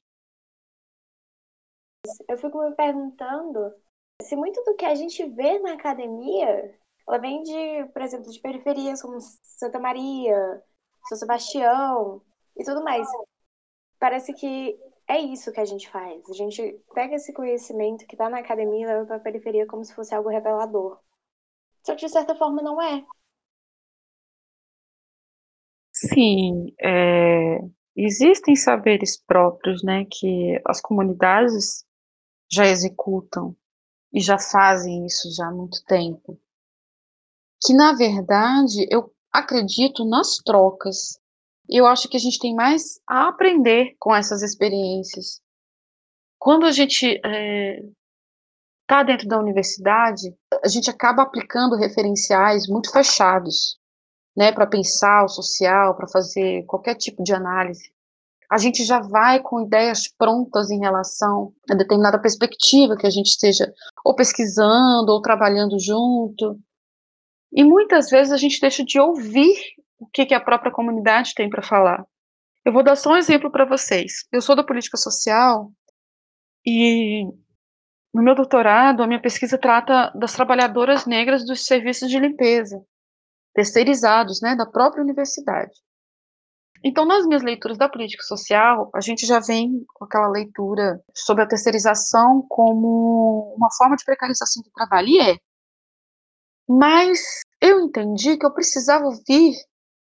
Eu 2.29 2.37
fico 2.37 2.63
me 2.63 2.73
perguntando 2.75 3.73
se 4.21 4.37
muito 4.37 4.63
do 4.63 4.73
que 4.75 4.85
a 4.85 4.95
gente 4.95 5.21
vê 5.31 5.59
na 5.59 5.73
academia, 5.73 6.79
ela 7.05 7.17
vem 7.17 7.43
de, 7.43 7.91
por 7.91 8.01
exemplo, 8.01 8.31
de 8.31 8.39
periferias 8.39 9.01
como 9.01 9.19
Santa 9.19 9.79
Maria, 9.79 10.63
São 11.09 11.17
Sebastião 11.17 12.21
e 12.55 12.63
tudo 12.63 12.81
mais. 12.81 13.05
Parece 13.99 14.33
que 14.33 14.79
é 15.09 15.19
isso 15.19 15.51
que 15.51 15.59
a 15.59 15.65
gente 15.65 15.89
faz. 15.89 16.23
A 16.29 16.33
gente 16.33 16.81
pega 16.93 17.15
esse 17.15 17.33
conhecimento 17.33 18.07
que 18.07 18.15
está 18.15 18.29
na 18.29 18.39
academia 18.39 18.85
e 18.85 18.87
leva 18.87 19.05
para 19.05 19.17
a 19.17 19.19
periferia 19.19 19.67
como 19.67 19.83
se 19.83 19.93
fosse 19.93 20.15
algo 20.15 20.29
revelador. 20.29 21.01
Só 21.85 21.95
que 21.95 22.05
de 22.05 22.11
certa 22.13 22.33
forma 22.33 22.61
não 22.61 22.81
é. 22.81 23.05
Sim, 25.99 26.75
é, 26.79 27.57
existem 27.95 28.55
saberes 28.55 29.17
próprios, 29.17 29.81
né, 29.83 30.05
que 30.05 30.61
as 30.63 30.79
comunidades 30.79 31.83
já 32.51 32.67
executam 32.67 33.55
e 34.13 34.21
já 34.21 34.37
fazem 34.37 35.07
isso 35.07 35.33
já 35.35 35.47
há 35.47 35.51
muito 35.51 35.83
tempo. 35.85 36.39
Que 37.65 37.73
na 37.73 37.93
verdade 37.93 38.87
eu 38.91 39.11
acredito 39.31 40.05
nas 40.05 40.37
trocas. 40.37 41.19
Eu 41.67 41.87
acho 41.87 42.07
que 42.07 42.15
a 42.15 42.19
gente 42.19 42.37
tem 42.37 42.53
mais 42.53 43.01
a 43.09 43.29
aprender 43.29 43.95
com 43.97 44.15
essas 44.15 44.43
experiências. 44.43 45.41
Quando 46.37 46.67
a 46.67 46.71
gente 46.71 47.07
está 47.07 48.99
é, 48.99 49.03
dentro 49.03 49.27
da 49.27 49.39
universidade, 49.39 50.31
a 50.63 50.67
gente 50.67 50.91
acaba 50.91 51.23
aplicando 51.23 51.75
referenciais 51.75 52.67
muito 52.67 52.91
fechados 52.91 53.79
né, 54.37 54.51
para 54.51 54.67
pensar 54.67 55.25
o 55.25 55.27
social, 55.27 55.95
para 55.95 56.07
fazer 56.07 56.63
qualquer 56.67 56.93
tipo 56.93 57.23
de 57.23 57.33
análise, 57.33 57.91
a 58.49 58.59
gente 58.59 58.85
já 58.85 58.99
vai 58.99 59.41
com 59.41 59.65
ideias 59.65 60.07
prontas 60.07 60.69
em 60.69 60.79
relação 60.79 61.51
a 61.69 61.73
determinada 61.73 62.21
perspectiva 62.21 62.95
que 62.95 63.07
a 63.07 63.09
gente 63.09 63.25
esteja 63.25 63.73
ou 64.05 64.15
pesquisando 64.15 65.11
ou 65.11 65.21
trabalhando 65.21 65.77
junto. 65.79 66.57
E 67.51 67.63
muitas 67.63 68.09
vezes 68.09 68.31
a 68.31 68.37
gente 68.37 68.61
deixa 68.61 68.85
de 68.85 68.99
ouvir 68.99 69.57
o 69.99 70.05
que, 70.05 70.25
que 70.27 70.35
a 70.35 70.39
própria 70.39 70.71
comunidade 70.71 71.33
tem 71.33 71.49
para 71.49 71.63
falar. 71.63 72.05
Eu 72.63 72.71
vou 72.71 72.83
dar 72.83 72.95
só 72.95 73.13
um 73.13 73.17
exemplo 73.17 73.51
para 73.51 73.65
vocês. 73.65 74.25
Eu 74.31 74.41
sou 74.41 74.55
da 74.55 74.63
política 74.63 74.97
social 74.97 75.71
e 76.65 77.25
no 78.13 78.23
meu 78.23 78.35
doutorado, 78.35 79.01
a 79.01 79.07
minha 79.07 79.21
pesquisa 79.21 79.57
trata 79.57 80.11
das 80.15 80.33
trabalhadoras 80.33 81.05
negras 81.05 81.45
dos 81.45 81.65
serviços 81.65 82.09
de 82.09 82.19
limpeza 82.19 82.81
terceirizados, 83.57 84.39
né, 84.39 84.55
da 84.55 84.67
própria 84.67 85.01
universidade. 85.01 85.73
Então, 86.83 87.07
nas 87.07 87.25
minhas 87.25 87.41
leituras 87.41 87.75
da 87.75 87.89
política 87.89 88.21
social, 88.21 88.91
a 88.93 89.01
gente 89.01 89.25
já 89.25 89.39
vem 89.39 89.83
com 89.95 90.05
aquela 90.05 90.27
leitura 90.27 91.03
sobre 91.11 91.43
a 91.43 91.47
terceirização 91.47 92.45
como 92.47 93.55
uma 93.57 93.69
forma 93.75 93.95
de 93.95 94.05
precarização 94.05 94.61
do 94.61 94.69
trabalho, 94.69 95.07
e 95.07 95.19
é. 95.19 95.37
Mas 96.69 97.41
eu 97.59 97.79
entendi 97.79 98.37
que 98.37 98.45
eu 98.45 98.53
precisava 98.53 99.05
ouvir 99.05 99.55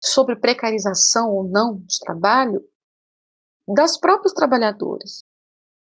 sobre 0.04 0.36
precarização 0.36 1.32
ou 1.32 1.46
não 1.46 1.78
de 1.78 1.98
trabalho 2.00 2.62
das 3.74 3.98
próprias 3.98 4.34
trabalhadoras. 4.34 5.24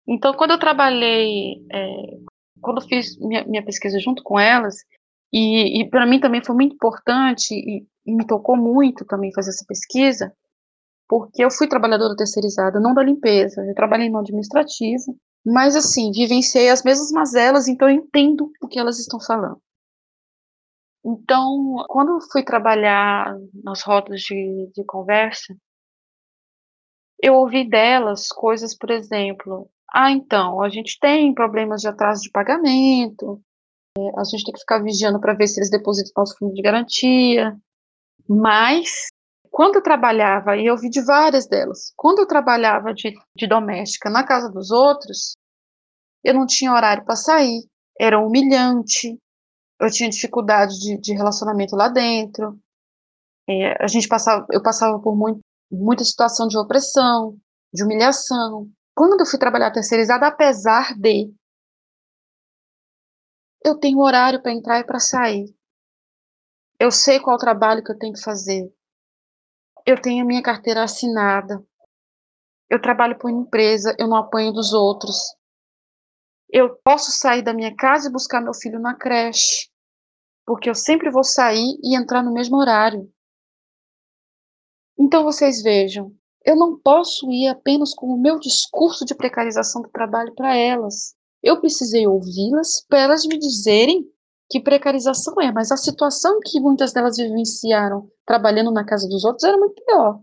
Então, 0.08 0.34
quando 0.36 0.52
eu 0.52 0.60
trabalhei, 0.60 1.66
é, 1.70 2.18
quando 2.62 2.88
fiz 2.88 3.18
minha, 3.18 3.44
minha 3.44 3.66
pesquisa 3.66 4.00
junto 4.00 4.24
com 4.24 4.40
elas, 4.40 4.78
e, 5.32 5.82
e 5.82 5.90
para 5.90 6.06
mim 6.06 6.20
também 6.20 6.44
foi 6.44 6.56
muito 6.56 6.76
importante 6.76 7.54
e, 7.54 7.86
e, 8.06 8.16
me 8.16 8.26
tocou 8.26 8.58
muito 8.58 9.06
também 9.06 9.34
fazer 9.34 9.52
essa 9.52 9.66
pesquisa, 9.68 10.34
porque 11.08 11.44
eu 11.44 11.52
fui 11.52 11.68
trabalhadora 11.68 12.16
terceirizada, 12.16 12.80
não 12.80 12.94
da 12.94 13.04
limpeza, 13.04 13.66
eu 13.66 13.76
trabalhei 13.76 14.10
no 14.10 14.20
administrativo, 14.20 15.18
mas 15.46 15.76
assim, 15.76 16.12
vivenciei 16.12 16.70
as 16.70 16.84
mesmas 16.84 17.12
mazelas, 17.12 17.68
então 17.68 17.90
eu 17.90 17.96
entendo 17.96 18.52
o 18.62 18.68
que 18.68 18.80
elas 18.80 19.00
estão 19.00 19.20
falando. 19.20 19.62
Então, 21.04 21.84
quando 21.88 22.12
eu 22.12 22.22
fui 22.32 22.44
trabalhar 22.44 23.36
nas 23.64 23.82
rodas 23.82 24.22
de, 24.22 24.72
de 24.76 24.84
conversa, 24.86 25.56
eu 27.22 27.36
ouvi 27.36 27.68
delas 27.68 28.28
coisas, 28.30 28.76
por 28.78 28.92
exemplo, 28.92 29.70
ah, 29.94 30.12
então, 30.12 30.62
a 30.62 30.70
gente 30.70 30.98
tem 31.00 31.34
problemas 31.34 31.82
de 31.82 31.88
atraso 31.88 32.22
de 32.22 32.32
pagamento, 32.32 33.42
a 33.98 34.24
gente 34.24 34.44
tem 34.46 34.54
que 34.54 34.60
ficar 34.60 34.80
vigiando 34.80 35.20
para 35.20 35.34
ver 35.34 35.48
se 35.48 35.60
eles 35.60 35.70
depositam 35.70 36.12
nosso 36.18 36.38
fundo 36.38 36.54
de 36.54 36.62
garantia. 36.62 37.56
Mas, 38.28 39.08
quando 39.50 39.76
eu 39.76 39.84
trabalhava, 39.84 40.56
e 40.56 40.66
eu 40.66 40.78
vi 40.78 40.90
de 40.90 41.02
várias 41.02 41.48
delas, 41.48 41.92
quando 41.96 42.20
eu 42.20 42.28
trabalhava 42.28 42.94
de, 42.94 43.14
de 43.36 43.48
doméstica 43.48 44.10
na 44.10 44.26
casa 44.26 44.50
dos 44.50 44.72
outros, 44.72 45.36
eu 46.24 46.34
não 46.34 46.46
tinha 46.46 46.74
horário 46.74 47.04
para 47.04 47.16
sair, 47.16 47.64
era 48.00 48.20
humilhante, 48.20 49.18
eu 49.80 49.90
tinha 49.90 50.10
dificuldade 50.10 50.80
de, 50.80 50.98
de 51.00 51.14
relacionamento 51.14 51.76
lá 51.76 51.90
dentro, 51.90 52.58
é, 53.50 53.84
a 53.84 53.88
gente 53.88 54.08
passava, 54.08 54.46
eu 54.52 54.62
passava 54.62 55.00
por 55.00 55.16
muito, 55.16 55.42
muita 55.72 56.04
situação 56.04 56.48
de 56.48 56.58
opressão, 56.58 57.36
de 57.74 57.84
humilhação. 57.84 58.70
Quando 58.96 59.20
eu 59.20 59.26
fui 59.26 59.40
trabalhar 59.40 59.72
terceirizada, 59.72 60.28
apesar 60.28 60.94
de 60.98 61.34
eu 63.64 63.78
tenho 63.80 64.00
horário 64.00 64.42
para 64.42 64.52
entrar 64.52 64.80
e 64.80 64.84
para 64.84 65.00
sair. 65.00 65.46
Eu 66.80 66.92
sei 66.92 67.20
qual 67.20 67.38
trabalho 67.38 67.84
que 67.84 67.92
eu 67.92 67.98
tenho 67.98 68.14
que 68.14 68.24
fazer. 68.24 68.74
eu 69.86 70.00
tenho 70.00 70.24
a 70.24 70.28
minha 70.28 70.44
carteira 70.44 70.84
assinada, 70.84 71.66
eu 72.70 72.82
trabalho 72.82 73.18
por 73.18 73.30
empresa, 73.30 73.96
eu 74.00 74.08
não 74.08 74.16
apanho 74.16 74.52
dos 74.54 74.74
outros, 74.74 75.18
eu 76.50 76.76
posso 76.84 77.12
sair 77.12 77.42
da 77.42 77.54
minha 77.54 77.76
casa 77.76 78.08
e 78.08 78.12
buscar 78.12 78.42
meu 78.42 78.54
filho 78.54 78.80
na 78.80 78.96
creche, 78.96 79.70
porque 80.46 80.70
eu 80.70 80.76
sempre 80.76 81.10
vou 81.10 81.24
sair 81.24 81.78
e 81.82 81.98
entrar 81.98 82.22
no 82.22 82.34
mesmo 82.34 82.58
horário. 82.58 83.12
Então 84.98 85.24
vocês 85.24 85.62
vejam, 85.62 86.14
eu 86.46 86.56
não 86.56 86.80
posso 86.80 87.32
ir 87.32 87.48
apenas 87.48 87.94
com 87.94 88.08
o 88.08 88.22
meu 88.22 88.40
discurso 88.40 89.06
de 89.06 89.16
precarização 89.16 89.82
do 89.82 89.90
trabalho 89.90 90.34
para 90.36 90.56
elas. 90.56 91.16
Eu 91.44 91.60
precisei 91.60 92.08
ouvi-las 92.08 92.86
para 92.88 93.00
elas 93.00 93.26
me 93.26 93.38
dizerem 93.38 94.06
que 94.50 94.60
precarização 94.60 95.40
é, 95.42 95.52
mas 95.52 95.72
a 95.72 95.78
situação 95.78 96.40
que 96.44 96.60
muitas 96.60 96.92
delas 96.92 97.18
vivenciaram 97.18 98.10
trabalhando 98.26 98.72
na 98.72 98.86
casa 98.86 99.08
dos 99.08 99.24
outros 99.24 99.44
era 99.44 99.58
muito 99.58 99.82
pior. 99.84 100.22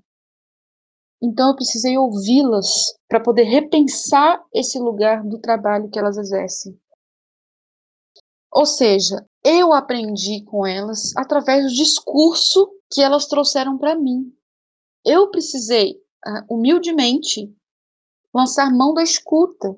Então 1.20 1.48
eu 1.48 1.56
precisei 1.56 1.98
ouvi-las 1.98 2.94
para 3.08 3.20
poder 3.20 3.44
repensar 3.44 4.44
esse 4.54 4.78
lugar 4.78 5.24
do 5.24 5.38
trabalho 5.38 5.90
que 5.90 5.98
elas 5.98 6.16
exercem. 6.16 6.78
Ou 8.52 8.64
seja, 8.64 9.26
eu 9.44 9.72
aprendi 9.72 10.44
com 10.44 10.66
elas 10.66 11.16
através 11.16 11.64
do 11.64 11.74
discurso 11.74 12.70
que 12.90 13.02
elas 13.02 13.26
trouxeram 13.26 13.76
para 13.76 13.96
mim. 13.96 14.32
Eu 15.04 15.30
precisei, 15.30 15.92
uh, 16.26 16.54
humildemente, 16.54 17.52
lançar 18.32 18.70
mão 18.70 18.94
da 18.94 19.02
escuta. 19.02 19.76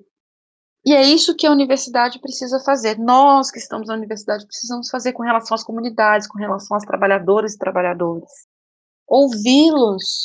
E 0.85 0.95
é 0.95 1.03
isso 1.03 1.37
que 1.37 1.47
a 1.47 1.53
universidade 1.53 2.21
precisa 2.21 2.59
fazer. 2.61 2.99
Nós 2.99 3.51
que 3.51 3.59
estamos 3.59 3.89
na 3.89 3.95
universidade 3.95 4.47
precisamos 4.47 4.89
fazer 4.89 5.13
com 5.13 5.23
relação 5.23 5.55
às 5.55 5.63
comunidades, 5.63 6.27
com 6.27 6.39
relação 6.39 6.77
às 6.77 6.85
trabalhadoras 6.85 7.55
e 7.55 7.59
trabalhadores. 7.59 8.31
Ouvi-los, 9.07 10.25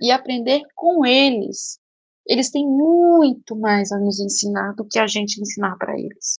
e 0.00 0.10
aprender 0.10 0.62
com 0.74 1.04
eles. 1.04 1.78
Eles 2.26 2.50
têm 2.50 2.66
muito 2.66 3.56
mais 3.56 3.92
a 3.92 3.98
nos 3.98 4.18
ensinar 4.18 4.72
do 4.74 4.86
que 4.86 4.98
a 4.98 5.06
gente 5.06 5.40
ensinar 5.40 5.76
para 5.76 5.98
eles. 5.98 6.36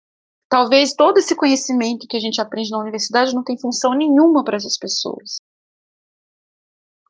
Talvez 0.48 0.94
todo 0.94 1.18
esse 1.18 1.34
conhecimento 1.34 2.06
que 2.06 2.16
a 2.16 2.20
gente 2.20 2.40
aprende 2.40 2.70
na 2.70 2.80
universidade 2.80 3.34
não 3.34 3.44
tenha 3.44 3.58
função 3.58 3.94
nenhuma 3.94 4.44
para 4.44 4.56
essas 4.56 4.76
pessoas. 4.76 5.36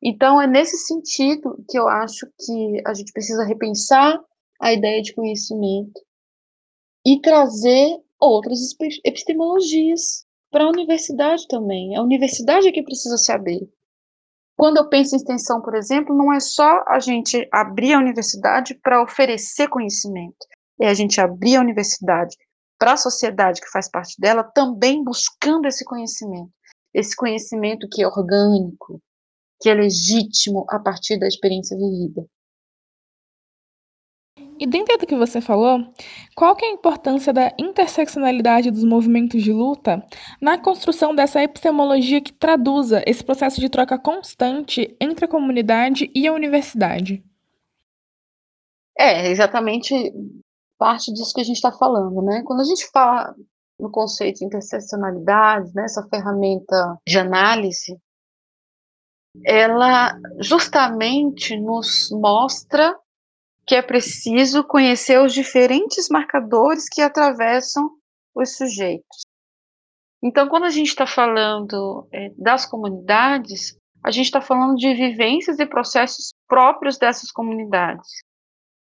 Então, 0.01 0.41
é 0.41 0.47
nesse 0.47 0.77
sentido 0.77 1.63
que 1.69 1.77
eu 1.77 1.87
acho 1.87 2.27
que 2.39 2.81
a 2.85 2.93
gente 2.93 3.11
precisa 3.11 3.43
repensar 3.43 4.19
a 4.61 4.73
ideia 4.73 5.01
de 5.01 5.13
conhecimento 5.13 6.01
e 7.05 7.19
trazer 7.19 7.99
outras 8.19 8.59
epistemologias 9.03 10.25
para 10.51 10.65
a 10.65 10.69
universidade 10.69 11.47
também. 11.47 11.95
A 11.95 12.01
universidade 12.01 12.67
é 12.67 12.71
que 12.71 12.83
precisa 12.83 13.17
saber. 13.17 13.67
Quando 14.55 14.77
eu 14.77 14.87
penso 14.87 15.15
em 15.15 15.17
extensão, 15.17 15.61
por 15.61 15.75
exemplo, 15.75 16.15
não 16.15 16.31
é 16.31 16.39
só 16.39 16.83
a 16.87 16.99
gente 16.99 17.47
abrir 17.51 17.93
a 17.93 17.99
universidade 17.99 18.75
para 18.75 19.01
oferecer 19.01 19.67
conhecimento, 19.67 20.37
é 20.79 20.87
a 20.87 20.93
gente 20.93 21.19
abrir 21.19 21.55
a 21.55 21.61
universidade 21.61 22.37
para 22.79 22.93
a 22.93 22.97
sociedade 22.97 23.61
que 23.61 23.71
faz 23.71 23.89
parte 23.89 24.15
dela 24.19 24.43
também 24.43 25.03
buscando 25.03 25.67
esse 25.67 25.83
conhecimento, 25.83 26.51
esse 26.93 27.15
conhecimento 27.15 27.87
que 27.91 28.03
é 28.03 28.07
orgânico, 28.07 29.01
que 29.59 29.69
é 29.69 29.73
legítimo 29.73 30.65
a 30.69 30.79
partir 30.79 31.17
da 31.17 31.27
experiência 31.27 31.75
vivida. 31.77 32.25
E 34.63 34.65
dentro 34.65 34.97
do 34.97 35.05
que 35.05 35.17
você 35.17 35.41
falou, 35.41 35.93
qual 36.37 36.55
que 36.55 36.63
é 36.63 36.69
a 36.69 36.71
importância 36.71 37.33
da 37.33 37.53
interseccionalidade 37.59 38.71
dos 38.71 38.85
movimentos 38.85 39.43
de 39.43 39.51
luta 39.51 40.01
na 40.39 40.57
construção 40.57 41.13
dessa 41.13 41.43
epistemologia 41.43 42.21
que 42.21 42.31
traduza 42.31 43.03
esse 43.05 43.21
processo 43.21 43.59
de 43.59 43.67
troca 43.67 43.99
constante 43.99 44.95
entre 45.01 45.25
a 45.25 45.27
comunidade 45.27 46.09
e 46.15 46.25
a 46.25 46.31
universidade? 46.31 47.21
É, 48.97 49.29
exatamente 49.29 49.93
parte 50.77 51.11
disso 51.11 51.33
que 51.33 51.41
a 51.41 51.43
gente 51.43 51.57
está 51.57 51.73
falando, 51.73 52.21
né? 52.21 52.41
Quando 52.45 52.61
a 52.61 52.65
gente 52.65 52.89
fala 52.89 53.35
no 53.77 53.91
conceito 53.91 54.39
de 54.39 54.45
interseccionalidade, 54.45 55.73
né, 55.75 55.83
essa 55.83 56.07
ferramenta 56.07 56.97
de 57.05 57.19
análise, 57.19 57.99
ela 59.43 60.17
justamente 60.39 61.59
nos 61.59 62.09
mostra 62.11 62.97
que 63.65 63.75
é 63.75 63.81
preciso 63.81 64.63
conhecer 64.63 65.19
os 65.19 65.33
diferentes 65.33 66.09
marcadores 66.09 66.87
que 66.89 67.01
atravessam 67.01 67.89
os 68.35 68.55
sujeitos. 68.57 69.21
Então, 70.21 70.47
quando 70.47 70.63
a 70.63 70.69
gente 70.69 70.87
está 70.87 71.05
falando 71.05 72.07
é, 72.11 72.29
das 72.37 72.65
comunidades, 72.65 73.77
a 74.03 74.11
gente 74.11 74.25
está 74.25 74.41
falando 74.41 74.75
de 74.75 74.93
vivências 74.93 75.59
e 75.59 75.65
processos 75.65 76.33
próprios 76.47 76.97
dessas 76.97 77.31
comunidades, 77.31 78.07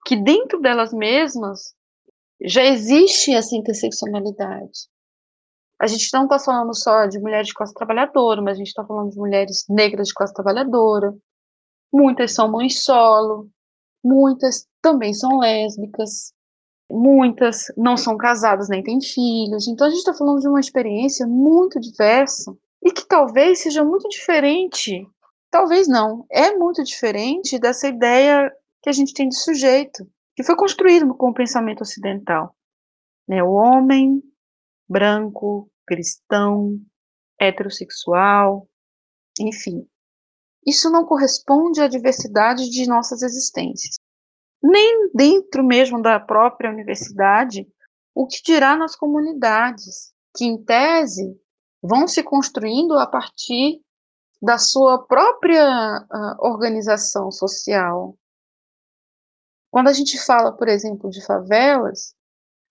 que 0.05 0.17
dentro 0.17 0.61
delas 0.61 0.93
mesmas 0.93 1.75
já 2.43 2.63
existe 2.65 3.33
essa 3.33 3.57
interseccionalidade. 3.57 4.89
A 5.81 5.87
gente 5.87 6.09
não 6.13 6.25
está 6.25 6.39
falando 6.39 6.75
só 6.75 7.07
de 7.07 7.19
mulheres 7.19 7.49
de 7.49 7.55
classe 7.55 7.75
trabalhadora, 7.75 8.41
mas 8.41 8.55
a 8.55 8.59
gente 8.59 8.69
está 8.69 8.85
falando 8.85 9.11
de 9.11 9.19
mulheres 9.19 9.65
negras 9.69 10.09
de 10.09 10.15
classe 10.15 10.33
trabalhadora. 10.33 11.15
Muitas 11.93 12.33
são 12.33 12.51
mães 12.51 12.83
solo, 12.83 13.49
muitas 14.07 14.67
também 14.81 15.13
são 15.13 15.39
lésbicas, 15.39 16.33
muitas 16.91 17.65
não 17.77 17.97
são 17.97 18.17
casadas 18.17 18.69
nem 18.69 18.83
têm 18.83 19.01
filhos. 19.01 19.67
Então 19.67 19.87
a 19.87 19.91
gente 19.91 19.99
está 19.99 20.15
falando 20.15 20.41
de 20.41 20.49
uma 20.49 20.61
experiência 20.61 21.27
muito 21.27 21.81
diversa 21.81 22.57
e 22.83 22.93
que 22.93 23.07
talvez 23.07 23.61
seja 23.61 23.85
muito 23.85 24.09
diferente, 24.09 25.05
talvez 25.51 25.89
não, 25.89 26.25
é 26.31 26.55
muito 26.57 26.85
diferente 26.85 27.59
dessa 27.59 27.89
ideia 27.89 28.53
que 28.83 28.89
a 28.89 28.93
gente 28.93 29.13
tem 29.13 29.29
de 29.29 29.37
sujeito, 29.37 30.07
que 30.37 30.45
foi 30.45 30.55
construído 30.55 31.13
com 31.15 31.31
o 31.31 31.35
pensamento 31.35 31.81
ocidental. 31.81 32.55
Né? 33.29 33.43
O 33.43 33.53
homem 33.53 34.23
branco, 34.89 35.69
cristão, 35.85 36.79
heterossexual, 37.41 38.69
enfim, 39.41 39.87
isso 40.67 40.91
não 40.91 41.05
corresponde 41.05 41.81
à 41.81 41.87
diversidade 41.87 42.69
de 42.69 42.89
nossas 42.89 43.23
existências. 43.23 43.97
Nem 44.63 45.11
dentro 45.15 45.63
mesmo 45.63 46.03
da 46.03 46.19
própria 46.19 46.71
universidade, 46.71 47.67
o 48.15 48.27
que 48.27 48.43
dirá 48.43 48.77
nas 48.77 48.97
comunidades, 48.97 50.13
que 50.35 50.45
em 50.45 50.63
tese 50.63 51.39
vão 51.83 52.09
se 52.09 52.23
construindo 52.23 52.95
a 52.99 53.07
partir 53.07 53.81
da 54.43 54.59
sua 54.59 55.07
própria 55.07 55.67
uh, 56.01 56.47
organização 56.47 57.31
social. 57.31 58.17
Quando 59.71 59.89
a 59.89 59.93
gente 59.93 60.19
fala, 60.25 60.53
por 60.53 60.69
exemplo, 60.69 61.11
de 61.11 61.25
favelas, 61.25 62.15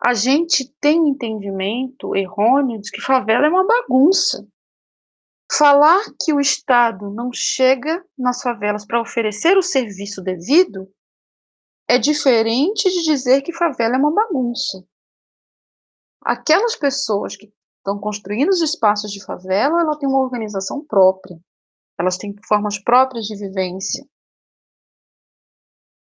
a 0.03 0.13
gente 0.13 0.71
tem 0.79 1.07
entendimento 1.07 2.15
errôneo 2.15 2.81
de 2.81 2.91
que 2.91 3.01
favela 3.01 3.45
é 3.45 3.49
uma 3.49 3.65
bagunça. 3.65 4.47
Falar 5.51 6.03
que 6.21 6.33
o 6.33 6.39
Estado 6.39 7.11
não 7.11 7.31
chega 7.31 8.03
nas 8.17 8.41
favelas 8.41 8.85
para 8.85 9.01
oferecer 9.01 9.57
o 9.57 9.61
serviço 9.61 10.21
devido 10.21 10.91
é 11.87 11.99
diferente 11.99 12.89
de 12.89 13.03
dizer 13.03 13.41
que 13.41 13.53
favela 13.53 13.95
é 13.95 13.99
uma 13.99 14.13
bagunça. 14.13 14.83
Aquelas 16.21 16.75
pessoas 16.75 17.37
que 17.37 17.53
estão 17.77 17.99
construindo 17.99 18.49
os 18.49 18.61
espaços 18.61 19.11
de 19.11 19.23
favela, 19.23 19.81
ela 19.81 19.97
tem 19.97 20.09
uma 20.09 20.19
organização 20.19 20.83
própria. 20.83 21.39
Elas 21.97 22.17
têm 22.17 22.35
formas 22.47 22.79
próprias 22.79 23.25
de 23.25 23.37
vivência. 23.37 24.03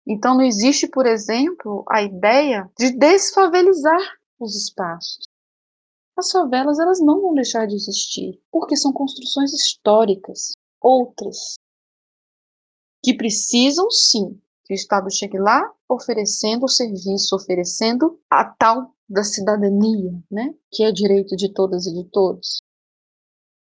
Então 0.08 0.36
não 0.36 0.44
existe, 0.44 0.88
por 0.88 1.06
exemplo, 1.06 1.84
a 1.90 2.02
ideia 2.02 2.72
de 2.80 2.92
desfavelizar 2.92 4.00
os 4.40 4.56
espaços 4.56 5.35
as 6.18 6.32
favelas 6.32 6.80
elas 6.80 7.00
não 7.00 7.22
vão 7.22 7.34
deixar 7.34 7.68
de 7.68 7.76
existir, 7.76 8.42
porque 8.52 8.76
são 8.76 8.94
construções 8.94 9.54
históricas, 9.54 10.54
outras, 10.82 11.56
que 13.04 13.14
precisam 13.14 13.90
sim 13.92 14.42
que 14.64 14.74
o 14.74 14.76
Estado 14.76 15.14
chegue 15.14 15.38
lá 15.38 15.72
oferecendo 15.88 16.64
o 16.64 16.70
serviço, 16.70 17.36
oferecendo 17.36 18.20
a 18.30 18.44
tal 18.44 18.96
da 19.08 19.24
cidadania, 19.24 20.12
né, 20.32 20.56
que 20.72 20.84
é 20.84 20.92
direito 20.92 21.36
de 21.36 21.54
todas 21.54 21.86
e 21.86 21.94
de 21.94 22.04
todos. 22.10 22.62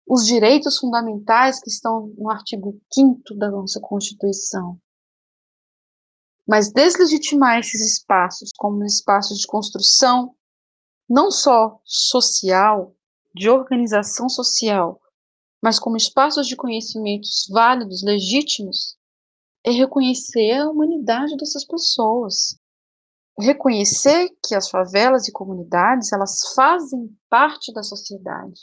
Os 0.08 0.26
direitos 0.26 0.80
fundamentais 0.80 1.60
que 1.60 1.70
estão 1.70 2.08
no 2.18 2.32
artigo 2.32 2.82
5 2.92 3.36
da 3.36 3.52
nossa 3.52 3.80
Constituição. 3.80 4.80
Mas 6.48 6.72
deslegitimar 6.72 7.60
esses 7.60 7.82
espaços 7.82 8.50
como 8.58 8.84
espaços 8.86 9.38
de 9.38 9.46
construção 9.46 10.34
não 11.10 11.32
só 11.32 11.80
social, 11.84 12.93
de 13.34 13.50
organização 13.50 14.28
social, 14.28 15.00
mas 15.62 15.80
como 15.80 15.98
espaços 15.98 16.48
de 16.48 16.56
conhecimentos 16.56 17.48
válidos, 17.52 18.04
legítimos, 18.04 18.98
é 19.63 19.72
reconhecer 19.72 20.54
a 20.54 20.70
humanidade 20.70 21.36
dessas 21.38 21.65
pessoas. 21.65 22.58
Reconhecer 23.39 24.30
que 24.43 24.56
as 24.56 24.70
favelas 24.70 25.28
e 25.28 25.32
comunidades, 25.32 26.12
elas 26.12 26.39
fazem 26.56 27.15
parte 27.30 27.72
da 27.74 27.84
sociedade. 27.84 28.62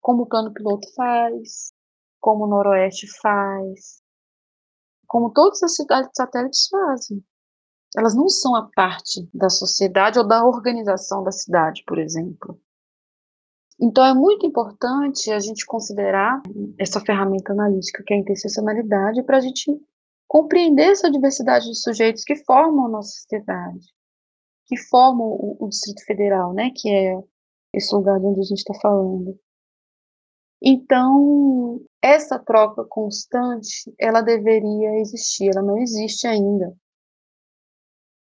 Como 0.00 0.22
o 0.22 0.26
Plano 0.26 0.52
Piloto 0.52 0.86
faz, 0.94 1.72
como 2.20 2.44
o 2.44 2.46
Noroeste 2.46 3.06
faz, 3.20 4.02
como 5.06 5.32
todas 5.32 5.62
as 5.62 5.74
cidades 5.76 6.10
satélites 6.14 6.68
fazem. 6.68 7.24
Elas 7.96 8.14
não 8.14 8.28
são 8.28 8.56
a 8.56 8.68
parte 8.74 9.28
da 9.32 9.48
sociedade 9.48 10.18
ou 10.18 10.26
da 10.26 10.44
organização 10.44 11.22
da 11.22 11.30
cidade, 11.30 11.84
por 11.86 11.98
exemplo. 11.98 12.58
Então, 13.80 14.04
é 14.04 14.14
muito 14.14 14.46
importante 14.46 15.30
a 15.30 15.40
gente 15.40 15.66
considerar 15.66 16.42
essa 16.78 17.00
ferramenta 17.00 17.52
analítica 17.52 18.02
que 18.04 18.14
é 18.14 18.16
a 18.16 18.20
interseccionalidade 18.20 19.22
para 19.24 19.38
a 19.38 19.40
gente 19.40 19.70
compreender 20.28 20.92
essa 20.92 21.10
diversidade 21.10 21.66
de 21.66 21.76
sujeitos 21.76 22.24
que 22.24 22.36
formam 22.44 22.86
a 22.86 22.88
nossa 22.88 23.10
sociedade, 23.10 23.86
que 24.66 24.76
formam 24.76 25.26
o, 25.26 25.56
o 25.60 25.68
Distrito 25.68 26.04
Federal, 26.04 26.52
né, 26.52 26.70
que 26.74 26.88
é 26.88 27.16
esse 27.72 27.94
lugar 27.94 28.18
de 28.18 28.26
onde 28.26 28.40
a 28.40 28.44
gente 28.44 28.58
está 28.58 28.74
falando. 28.80 29.38
Então, 30.62 31.80
essa 32.00 32.38
troca 32.38 32.84
constante, 32.84 33.92
ela 33.98 34.22
deveria 34.22 34.98
existir, 35.00 35.50
ela 35.50 35.62
não 35.62 35.76
existe 35.78 36.26
ainda. 36.26 36.74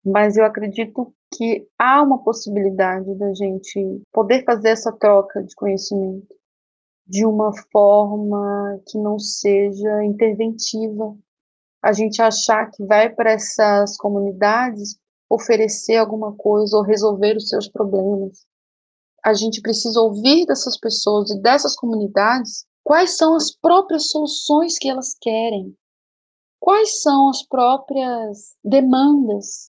Mas 0.06 0.36
eu 0.38 0.46
acredito 0.46 1.14
que 1.34 1.68
há 1.78 2.02
uma 2.02 2.24
possibilidade 2.24 3.14
da 3.16 3.34
gente 3.34 4.02
poder 4.12 4.44
fazer 4.44 4.70
essa 4.70 4.92
troca 4.92 5.44
de 5.44 5.56
conhecimento 5.56 6.36
de 7.08 7.26
uma 7.26 7.52
forma 7.72 8.80
que 8.88 8.98
não 8.98 9.18
seja 9.20 10.04
interventiva. 10.04 11.16
A 11.82 11.92
gente 11.92 12.22
achar 12.22 12.70
que 12.72 12.86
vai 12.86 13.10
para 13.10 13.32
essas 13.32 13.98
comunidades 13.98 14.98
oferecer 15.30 15.98
alguma 15.98 16.34
coisa 16.36 16.78
ou 16.78 16.84
resolver 16.84 17.36
os 17.36 17.50
seus 17.50 17.68
problemas 17.68 18.46
a 19.24 19.34
gente 19.34 19.62
precisa 19.62 20.02
ouvir 20.02 20.46
dessas 20.46 20.78
pessoas 20.78 21.32
e 21.32 21.40
dessas 21.40 21.76
comunidades 21.76 22.66
quais 22.84 23.16
são 23.16 23.36
as 23.36 23.56
próprias 23.56 24.10
soluções 24.10 24.78
que 24.78 24.90
elas 24.90 25.16
querem, 25.20 25.74
quais 26.60 27.02
são 27.02 27.30
as 27.30 27.42
próprias 27.48 28.58
demandas, 28.62 29.72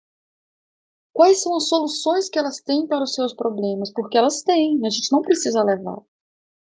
quais 1.17 1.41
são 1.41 1.56
as 1.56 1.67
soluções 1.67 2.30
que 2.30 2.38
elas 2.38 2.62
têm 2.62 2.86
para 2.86 3.01
os 3.01 3.15
seus 3.15 3.34
problemas, 3.34 3.91
porque 3.91 4.15
elas 4.15 4.43
têm, 4.43 4.80
a 4.86 4.89
gente 4.91 5.12
não 5.12 5.23
precisa 5.23 5.63
levar. 5.63 5.97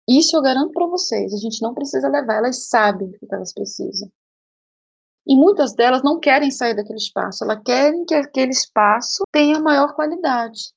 Isso 0.08 0.36
eu 0.36 0.40
garanto 0.40 0.70
para 0.70 0.86
vocês, 0.86 1.34
a 1.34 1.36
gente 1.36 1.60
não 1.60 1.74
precisa 1.74 2.08
levar, 2.08 2.36
elas 2.36 2.68
sabem 2.68 3.08
o 3.08 3.10
que 3.10 3.34
elas 3.34 3.52
precisam. 3.52 4.08
E 5.26 5.34
muitas 5.34 5.74
delas 5.74 6.04
não 6.04 6.20
querem 6.20 6.52
sair 6.52 6.76
daquele 6.76 6.96
espaço, 6.96 7.42
elas 7.42 7.60
querem 7.64 8.04
que 8.04 8.14
aquele 8.14 8.52
espaço 8.52 9.24
tenha 9.32 9.58
maior 9.58 9.96
qualidade. 9.96 10.72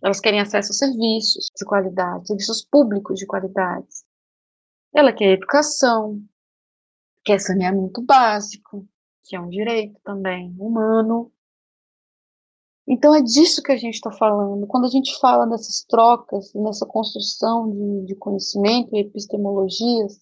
Elas 0.00 0.20
querem 0.20 0.38
acesso 0.38 0.70
a 0.70 0.74
serviços 0.74 1.48
de 1.52 1.64
qualidade, 1.64 2.28
serviços 2.28 2.64
públicos 2.64 3.18
de 3.18 3.26
qualidade. 3.26 3.88
Ela 4.94 5.12
quer 5.12 5.32
educação, 5.32 6.22
quer 7.24 7.40
saneamento 7.40 8.00
básico, 8.02 8.86
que 9.24 9.34
é 9.34 9.40
um 9.40 9.48
direito 9.48 10.00
também 10.04 10.54
humano. 10.60 11.32
Então 12.88 13.14
é 13.14 13.20
disso 13.20 13.62
que 13.62 13.72
a 13.72 13.76
gente 13.76 13.94
está 13.94 14.12
falando. 14.12 14.66
Quando 14.66 14.84
a 14.84 14.90
gente 14.90 15.18
fala 15.18 15.46
dessas 15.46 15.84
trocas, 15.88 16.52
nessa 16.54 16.86
construção 16.86 17.70
de, 17.70 18.06
de 18.06 18.14
conhecimento 18.14 18.94
e 18.94 19.00
epistemologias, 19.00 20.20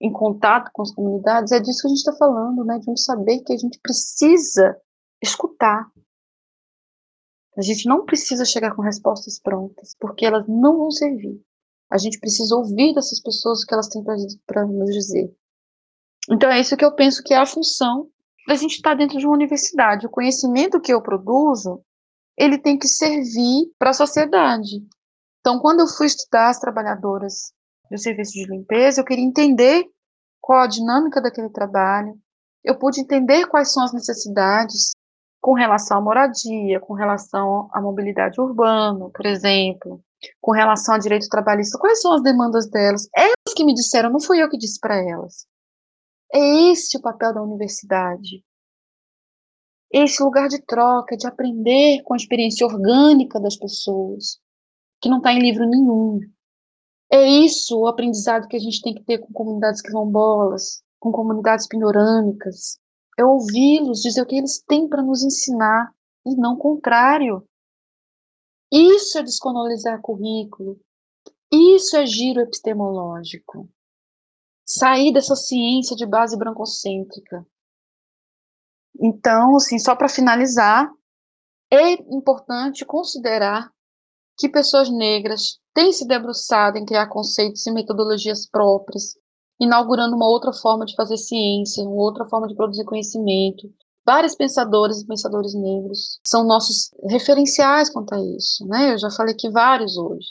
em 0.00 0.12
contato 0.12 0.70
com 0.72 0.82
as 0.82 0.90
comunidades, 0.90 1.52
é 1.52 1.60
disso 1.60 1.82
que 1.82 1.86
a 1.86 1.90
gente 1.90 1.98
está 1.98 2.12
falando, 2.14 2.64
né? 2.64 2.78
De 2.78 2.90
um 2.90 2.96
saber 2.96 3.40
que 3.40 3.52
a 3.52 3.56
gente 3.56 3.78
precisa 3.80 4.76
escutar, 5.22 5.86
a 7.56 7.62
gente 7.62 7.86
não 7.86 8.04
precisa 8.04 8.44
chegar 8.44 8.74
com 8.74 8.82
respostas 8.82 9.38
prontas, 9.38 9.94
porque 10.00 10.24
elas 10.24 10.46
não 10.48 10.78
vão 10.78 10.90
servir. 10.90 11.40
A 11.90 11.98
gente 11.98 12.18
precisa 12.18 12.56
ouvir 12.56 12.94
dessas 12.94 13.20
pessoas 13.20 13.62
o 13.62 13.66
que 13.66 13.74
elas 13.74 13.88
têm 13.88 14.02
para 14.46 14.66
nos 14.66 14.90
dizer. 14.90 15.30
Então 16.30 16.50
é 16.50 16.58
isso 16.58 16.76
que 16.76 16.84
eu 16.84 16.94
penso 16.94 17.22
que 17.22 17.34
é 17.34 17.36
a 17.36 17.46
função 17.46 18.08
da 18.46 18.54
gente 18.54 18.76
estar 18.76 18.94
dentro 18.94 19.18
de 19.18 19.26
uma 19.26 19.34
universidade. 19.34 20.06
O 20.06 20.10
conhecimento 20.10 20.80
que 20.80 20.92
eu 20.92 21.02
produzo, 21.02 21.80
ele 22.36 22.58
tem 22.58 22.78
que 22.78 22.88
servir 22.88 23.70
para 23.78 23.90
a 23.90 23.94
sociedade. 23.94 24.82
Então, 25.40 25.58
quando 25.58 25.80
eu 25.80 25.88
fui 25.88 26.06
estudar 26.06 26.48
as 26.48 26.58
trabalhadoras 26.58 27.52
do 27.90 27.98
serviço 27.98 28.32
de 28.32 28.46
limpeza, 28.46 29.00
eu 29.00 29.04
queria 29.04 29.24
entender 29.24 29.84
qual 30.40 30.60
a 30.60 30.66
dinâmica 30.66 31.20
daquele 31.20 31.50
trabalho. 31.50 32.14
Eu 32.64 32.78
pude 32.78 33.00
entender 33.00 33.46
quais 33.46 33.72
são 33.72 33.82
as 33.84 33.92
necessidades 33.92 34.92
com 35.40 35.52
relação 35.52 35.98
à 35.98 36.00
moradia, 36.00 36.78
com 36.80 36.94
relação 36.94 37.68
à 37.72 37.80
mobilidade 37.80 38.40
urbana, 38.40 39.10
por 39.10 39.26
exemplo, 39.26 40.00
com 40.40 40.52
relação 40.52 40.94
ao 40.94 41.00
direito 41.00 41.28
trabalhista, 41.28 41.78
quais 41.78 42.00
são 42.00 42.14
as 42.14 42.22
demandas 42.22 42.70
delas? 42.70 43.08
Elas 43.16 43.54
que 43.56 43.64
me 43.64 43.74
disseram, 43.74 44.10
não 44.10 44.20
fui 44.20 44.40
eu 44.40 44.48
que 44.48 44.56
disse 44.56 44.78
para 44.78 44.96
elas. 44.96 45.46
É 46.32 46.70
esse 46.70 46.96
o 46.96 47.00
papel 47.00 47.34
da 47.34 47.42
universidade. 47.42 48.44
Esse 49.90 50.22
lugar 50.22 50.48
de 50.48 50.62
troca, 50.62 51.16
de 51.16 51.26
aprender 51.26 52.02
com 52.02 52.14
a 52.14 52.16
experiência 52.16 52.66
orgânica 52.66 53.38
das 53.38 53.56
pessoas, 53.56 54.40
que 55.00 55.08
não 55.08 55.18
está 55.18 55.32
em 55.32 55.40
livro 55.40 55.68
nenhum. 55.68 56.20
É 57.10 57.22
isso 57.26 57.78
o 57.78 57.86
aprendizado 57.86 58.48
que 58.48 58.56
a 58.56 58.60
gente 58.60 58.80
tem 58.80 58.94
que 58.94 59.04
ter 59.04 59.18
com 59.18 59.32
comunidades 59.32 59.82
quilombolas, 59.82 60.82
com 60.98 61.12
comunidades 61.12 61.66
pinorâmicas, 61.66 62.78
é 63.18 63.24
ouvi-los 63.24 64.00
dizer 64.00 64.22
o 64.22 64.26
que 64.26 64.36
eles 64.36 64.62
têm 64.66 64.88
para 64.88 65.02
nos 65.02 65.22
ensinar 65.22 65.92
e 66.24 66.34
não 66.34 66.54
o 66.54 66.58
contrário. 66.58 67.46
Isso 68.72 69.18
é 69.18 69.22
descolonizar 69.22 70.00
currículo. 70.00 70.80
Isso 71.52 71.96
é 71.96 72.06
giro 72.06 72.40
epistemológico. 72.40 73.68
Sair 74.78 75.12
dessa 75.12 75.36
ciência 75.36 75.94
de 75.94 76.06
base 76.06 76.36
brancocêntrica. 76.36 77.46
Então, 79.00 79.56
assim, 79.56 79.78
só 79.78 79.94
para 79.94 80.08
finalizar, 80.08 80.90
é 81.70 81.92
importante 82.14 82.84
considerar 82.84 83.70
que 84.38 84.48
pessoas 84.48 84.90
negras 84.90 85.58
têm 85.74 85.92
se 85.92 86.06
debruçado 86.06 86.78
em 86.78 86.84
criar 86.84 87.08
conceitos 87.08 87.66
e 87.66 87.72
metodologias 87.72 88.46
próprias 88.46 89.14
inaugurando 89.60 90.16
uma 90.16 90.26
outra 90.26 90.52
forma 90.52 90.84
de 90.84 90.94
fazer 90.96 91.16
ciência, 91.16 91.84
uma 91.84 92.02
outra 92.02 92.26
forma 92.26 92.48
de 92.48 92.54
produzir 92.54 92.84
conhecimento. 92.84 93.72
Vários 94.04 94.34
pensadores 94.34 95.00
e 95.00 95.06
pensadores 95.06 95.54
negros 95.54 96.18
são 96.26 96.44
nossos 96.44 96.90
referenciais 97.08 97.88
quanto 97.88 98.12
a 98.14 98.20
isso, 98.36 98.66
né? 98.66 98.92
Eu 98.92 98.98
já 98.98 99.10
falei 99.10 99.34
que 99.34 99.48
vários 99.50 99.96
hoje. 99.96 100.26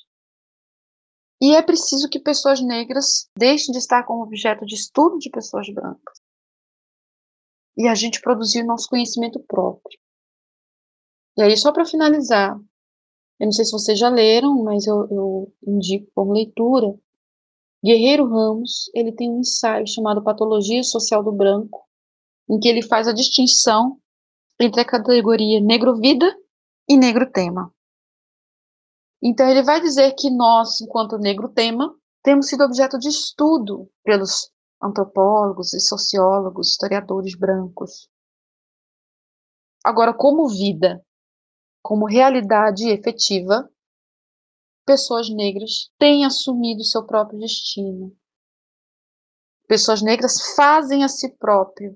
E 1.42 1.56
é 1.56 1.62
preciso 1.62 2.08
que 2.08 2.20
pessoas 2.20 2.62
negras 2.62 3.28
deixem 3.36 3.72
de 3.72 3.80
estar 3.80 4.04
como 4.04 4.24
objeto 4.24 4.66
de 4.66 4.76
estudo 4.76 5.18
de 5.18 5.30
pessoas 5.30 5.68
brancas. 5.74 6.22
E 7.76 7.88
a 7.88 7.96
gente 7.96 8.22
produzir 8.22 8.64
nosso 8.64 8.88
conhecimento 8.88 9.40
próprio. 9.48 10.00
E 11.38 11.42
aí, 11.42 11.58
só 11.58 11.72
para 11.72 11.86
finalizar, 11.86 12.56
eu 13.40 13.46
não 13.46 13.52
sei 13.52 13.66
se 13.66 13.72
vocês 13.72 13.98
já 13.98 14.10
leram, 14.10 14.64
mas 14.64 14.86
eu, 14.86 15.08
eu 15.10 15.54
indico 15.66 16.12
como 16.14 16.34
leitura 16.34 16.94
Guerreiro 17.84 18.28
Ramos, 18.28 18.92
ele 18.94 19.12
tem 19.12 19.32
um 19.32 19.40
ensaio 19.40 19.88
chamado 19.88 20.24
Patologia 20.24 20.84
Social 20.84 21.24
do 21.24 21.32
Branco, 21.32 21.88
em 22.48 22.60
que 22.60 22.68
ele 22.68 22.84
faz 22.84 23.08
a 23.08 23.14
distinção 23.14 24.00
entre 24.60 24.82
a 24.82 24.86
categoria 24.86 25.60
negro-vida 25.60 26.32
e 26.88 26.96
negro-tema. 26.96 27.74
Então 29.24 29.48
ele 29.48 29.62
vai 29.62 29.80
dizer 29.80 30.14
que 30.14 30.32
nós, 30.32 30.82
enquanto 30.82 31.18
negro-tema, 31.18 31.96
temos 32.24 32.48
sido 32.48 32.64
objeto 32.64 32.98
de 32.98 33.10
estudo 33.10 33.90
pelos 34.04 34.52
antropólogos 34.82 35.74
e 35.74 35.80
sociólogos, 35.80 36.72
historiadores 36.72 37.38
brancos. 37.38 38.10
Agora, 39.84 40.14
como 40.14 40.48
vida, 40.48 41.04
como 41.84 42.08
realidade 42.08 42.88
efetiva, 42.90 43.70
pessoas 44.86 45.30
negras 45.30 45.92
têm 46.00 46.26
assumido 46.26 46.84
seu 46.84 47.06
próprio 47.06 47.40
destino. 47.40 48.16
Pessoas 49.68 50.02
negras 50.02 50.54
fazem 50.56 51.04
a 51.04 51.08
si 51.08 51.30
próprio, 51.38 51.96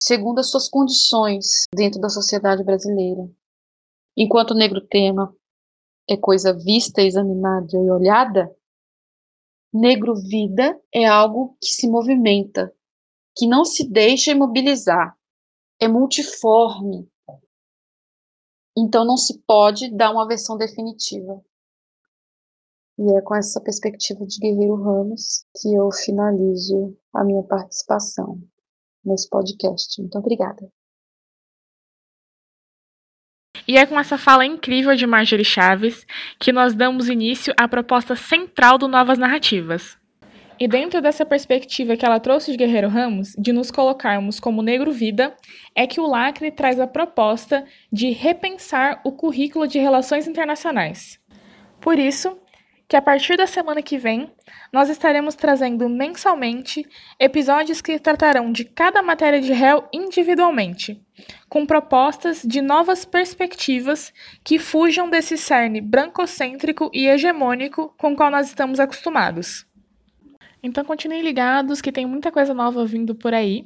segundo 0.00 0.38
as 0.38 0.50
suas 0.50 0.68
condições 0.68 1.64
dentro 1.74 2.00
da 2.00 2.08
sociedade 2.08 2.64
brasileira. 2.64 3.28
Enquanto 4.16 4.54
negro 4.54 4.80
tema 4.80 5.36
é 6.08 6.16
coisa 6.16 6.52
vista, 6.52 7.02
examinada 7.02 7.76
e 7.76 7.90
olhada, 7.90 8.54
negro 9.72 10.14
vida 10.14 10.80
é 10.92 11.04
algo 11.04 11.56
que 11.60 11.68
se 11.68 11.88
movimenta, 11.88 12.72
que 13.36 13.46
não 13.46 13.64
se 13.64 13.88
deixa 13.88 14.30
imobilizar, 14.30 15.16
é 15.80 15.88
multiforme. 15.88 17.08
Então 18.76 19.04
não 19.04 19.16
se 19.16 19.38
pode 19.40 19.90
dar 19.94 20.12
uma 20.12 20.26
versão 20.26 20.56
definitiva. 20.56 21.42
E 22.98 23.12
é 23.16 23.20
com 23.20 23.34
essa 23.34 23.60
perspectiva 23.60 24.24
de 24.26 24.38
Guerreiro 24.38 24.76
Ramos 24.76 25.44
que 25.60 25.74
eu 25.74 25.90
finalizo 25.92 26.96
a 27.12 27.22
minha 27.22 27.42
participação 27.42 28.40
nesse 29.04 29.28
podcast. 29.28 30.00
Muito 30.00 30.18
obrigada. 30.18 30.70
E 33.68 33.76
é 33.76 33.84
com 33.84 33.98
essa 33.98 34.16
fala 34.16 34.46
incrível 34.46 34.94
de 34.94 35.06
Marjorie 35.06 35.44
Chaves 35.44 36.06
que 36.38 36.52
nós 36.52 36.74
damos 36.74 37.08
início 37.08 37.52
à 37.58 37.66
proposta 37.66 38.14
central 38.14 38.78
do 38.78 38.86
Novas 38.86 39.18
Narrativas. 39.18 39.98
E 40.58 40.66
dentro 40.66 41.02
dessa 41.02 41.26
perspectiva 41.26 41.96
que 41.96 42.06
ela 42.06 42.18
trouxe 42.18 42.50
de 42.50 42.56
Guerreiro 42.56 42.88
Ramos, 42.88 43.34
de 43.36 43.52
nos 43.52 43.70
colocarmos 43.70 44.40
como 44.40 44.62
negro 44.62 44.90
vida, 44.90 45.34
é 45.74 45.86
que 45.86 46.00
o 46.00 46.06
Lacre 46.06 46.50
traz 46.50 46.80
a 46.80 46.86
proposta 46.86 47.64
de 47.92 48.10
repensar 48.10 49.00
o 49.04 49.12
currículo 49.12 49.66
de 49.66 49.78
relações 49.78 50.26
internacionais. 50.26 51.20
Por 51.78 51.98
isso, 51.98 52.38
que 52.88 52.96
a 52.96 53.02
partir 53.02 53.36
da 53.36 53.46
semana 53.46 53.82
que 53.82 53.98
vem, 53.98 54.30
nós 54.72 54.88
estaremos 54.88 55.34
trazendo 55.34 55.88
mensalmente 55.88 56.86
episódios 57.18 57.80
que 57.80 57.98
tratarão 57.98 58.52
de 58.52 58.64
cada 58.64 59.02
matéria 59.02 59.40
de 59.40 59.52
réu 59.52 59.88
individualmente, 59.92 61.00
com 61.48 61.66
propostas 61.66 62.42
de 62.42 62.60
novas 62.60 63.04
perspectivas 63.04 64.12
que 64.44 64.58
fujam 64.58 65.10
desse 65.10 65.36
cerne 65.36 65.80
brancocêntrico 65.80 66.88
e 66.92 67.08
hegemônico 67.08 67.92
com 67.98 68.12
o 68.12 68.16
qual 68.16 68.30
nós 68.30 68.46
estamos 68.46 68.78
acostumados. 68.78 69.66
Então 70.62 70.84
continuem 70.84 71.22
ligados 71.22 71.80
que 71.80 71.92
tem 71.92 72.06
muita 72.06 72.30
coisa 72.30 72.54
nova 72.54 72.84
vindo 72.84 73.14
por 73.14 73.34
aí. 73.34 73.64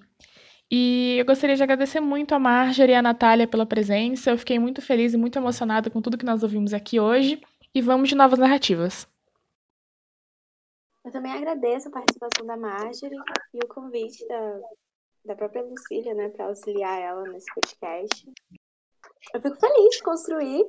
E 0.70 1.16
eu 1.18 1.24
gostaria 1.24 1.56
de 1.56 1.62
agradecer 1.62 2.00
muito 2.00 2.34
a 2.34 2.38
Marjorie 2.38 2.92
e 2.92 2.94
a 2.94 3.02
Natália 3.02 3.46
pela 3.46 3.66
presença. 3.66 4.30
Eu 4.30 4.38
fiquei 4.38 4.58
muito 4.58 4.80
feliz 4.80 5.12
e 5.12 5.16
muito 5.16 5.36
emocionada 5.36 5.90
com 5.90 6.00
tudo 6.00 6.16
que 6.16 6.24
nós 6.24 6.42
ouvimos 6.42 6.72
aqui 6.72 7.00
hoje. 7.00 7.40
E 7.74 7.80
vamos 7.80 8.08
de 8.08 8.14
novas 8.14 8.38
narrativas. 8.38 9.09
Eu 11.04 11.10
também 11.10 11.32
agradeço 11.32 11.88
a 11.88 11.92
participação 11.92 12.46
da 12.46 12.56
Marjorie 12.56 13.16
e 13.54 13.58
o 13.64 13.68
convite 13.68 14.26
da, 14.28 14.60
da 15.24 15.36
própria 15.36 15.62
Lucília, 15.62 16.14
né, 16.14 16.28
para 16.28 16.46
auxiliar 16.46 17.00
ela 17.00 17.22
nesse 17.24 17.46
podcast. 17.54 18.30
Eu 19.32 19.40
fico 19.40 19.56
feliz 19.58 19.96
de 19.96 20.02
construir 20.02 20.64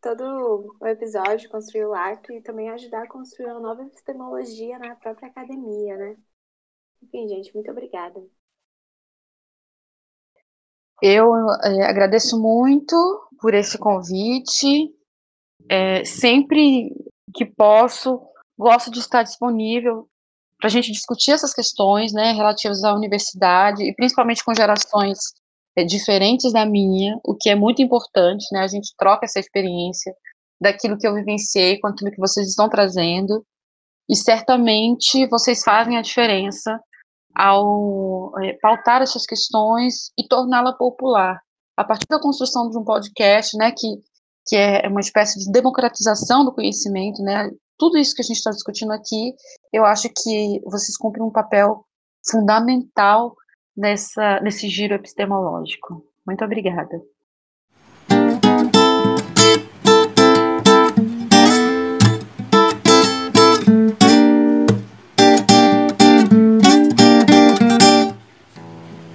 todo 0.00 0.74
o 0.80 0.86
episódio, 0.86 1.50
construir 1.50 1.86
o 1.86 1.94
arco 1.94 2.32
e 2.32 2.42
também 2.42 2.70
ajudar 2.70 3.04
a 3.04 3.08
construir 3.08 3.50
uma 3.50 3.60
nova 3.60 3.82
epistemologia 3.82 4.78
na 4.78 4.96
própria 4.96 5.28
academia, 5.28 5.96
né? 5.96 6.16
Enfim, 7.02 7.28
gente, 7.28 7.54
muito 7.54 7.70
obrigada. 7.70 8.20
Eu 11.02 11.32
é, 11.64 11.84
agradeço 11.84 12.40
muito 12.40 12.94
por 13.40 13.54
esse 13.54 13.78
convite. 13.78 14.94
É, 15.68 16.04
sempre 16.04 16.92
que 17.34 17.46
posso, 17.46 18.20
gosto 18.60 18.90
de 18.90 18.98
estar 18.98 19.22
disponível 19.22 20.06
para 20.58 20.68
a 20.68 20.70
gente 20.70 20.92
discutir 20.92 21.32
essas 21.32 21.54
questões, 21.54 22.12
né, 22.12 22.32
relativas 22.32 22.84
à 22.84 22.94
universidade 22.94 23.82
e 23.82 23.94
principalmente 23.94 24.44
com 24.44 24.54
gerações 24.54 25.18
é, 25.74 25.82
diferentes 25.82 26.52
da 26.52 26.66
minha, 26.66 27.18
o 27.24 27.34
que 27.34 27.48
é 27.48 27.54
muito 27.54 27.80
importante, 27.80 28.44
né, 28.52 28.60
a 28.60 28.66
gente 28.66 28.92
troca 28.98 29.24
essa 29.24 29.40
experiência 29.40 30.14
daquilo 30.60 30.98
que 30.98 31.08
eu 31.08 31.14
vivenciei 31.14 31.80
com 31.80 31.88
aquilo 31.88 32.10
que 32.10 32.20
vocês 32.20 32.46
estão 32.46 32.68
trazendo 32.68 33.42
e 34.06 34.14
certamente 34.14 35.26
vocês 35.28 35.62
fazem 35.64 35.96
a 35.96 36.02
diferença 36.02 36.78
ao 37.34 38.32
é, 38.42 38.52
pautar 38.60 39.00
essas 39.00 39.24
questões 39.24 40.10
e 40.18 40.28
torná-la 40.28 40.74
popular. 40.74 41.40
A 41.76 41.84
partir 41.84 42.04
da 42.10 42.20
construção 42.20 42.68
de 42.68 42.76
um 42.76 42.84
podcast, 42.84 43.56
né, 43.56 43.72
que, 43.72 43.88
que 44.46 44.56
é 44.56 44.86
uma 44.88 45.00
espécie 45.00 45.38
de 45.38 45.50
democratização 45.50 46.44
do 46.44 46.52
conhecimento, 46.52 47.22
né, 47.22 47.48
tudo 47.80 47.96
isso 47.96 48.14
que 48.14 48.20
a 48.20 48.24
gente 48.24 48.36
está 48.36 48.50
discutindo 48.50 48.92
aqui, 48.92 49.34
eu 49.72 49.86
acho 49.86 50.08
que 50.10 50.60
vocês 50.66 50.98
cumprem 50.98 51.24
um 51.24 51.32
papel 51.32 51.82
fundamental 52.30 53.34
nessa, 53.74 54.38
nesse 54.40 54.68
giro 54.68 54.94
epistemológico. 54.94 56.04
Muito 56.26 56.44
obrigada. 56.44 57.00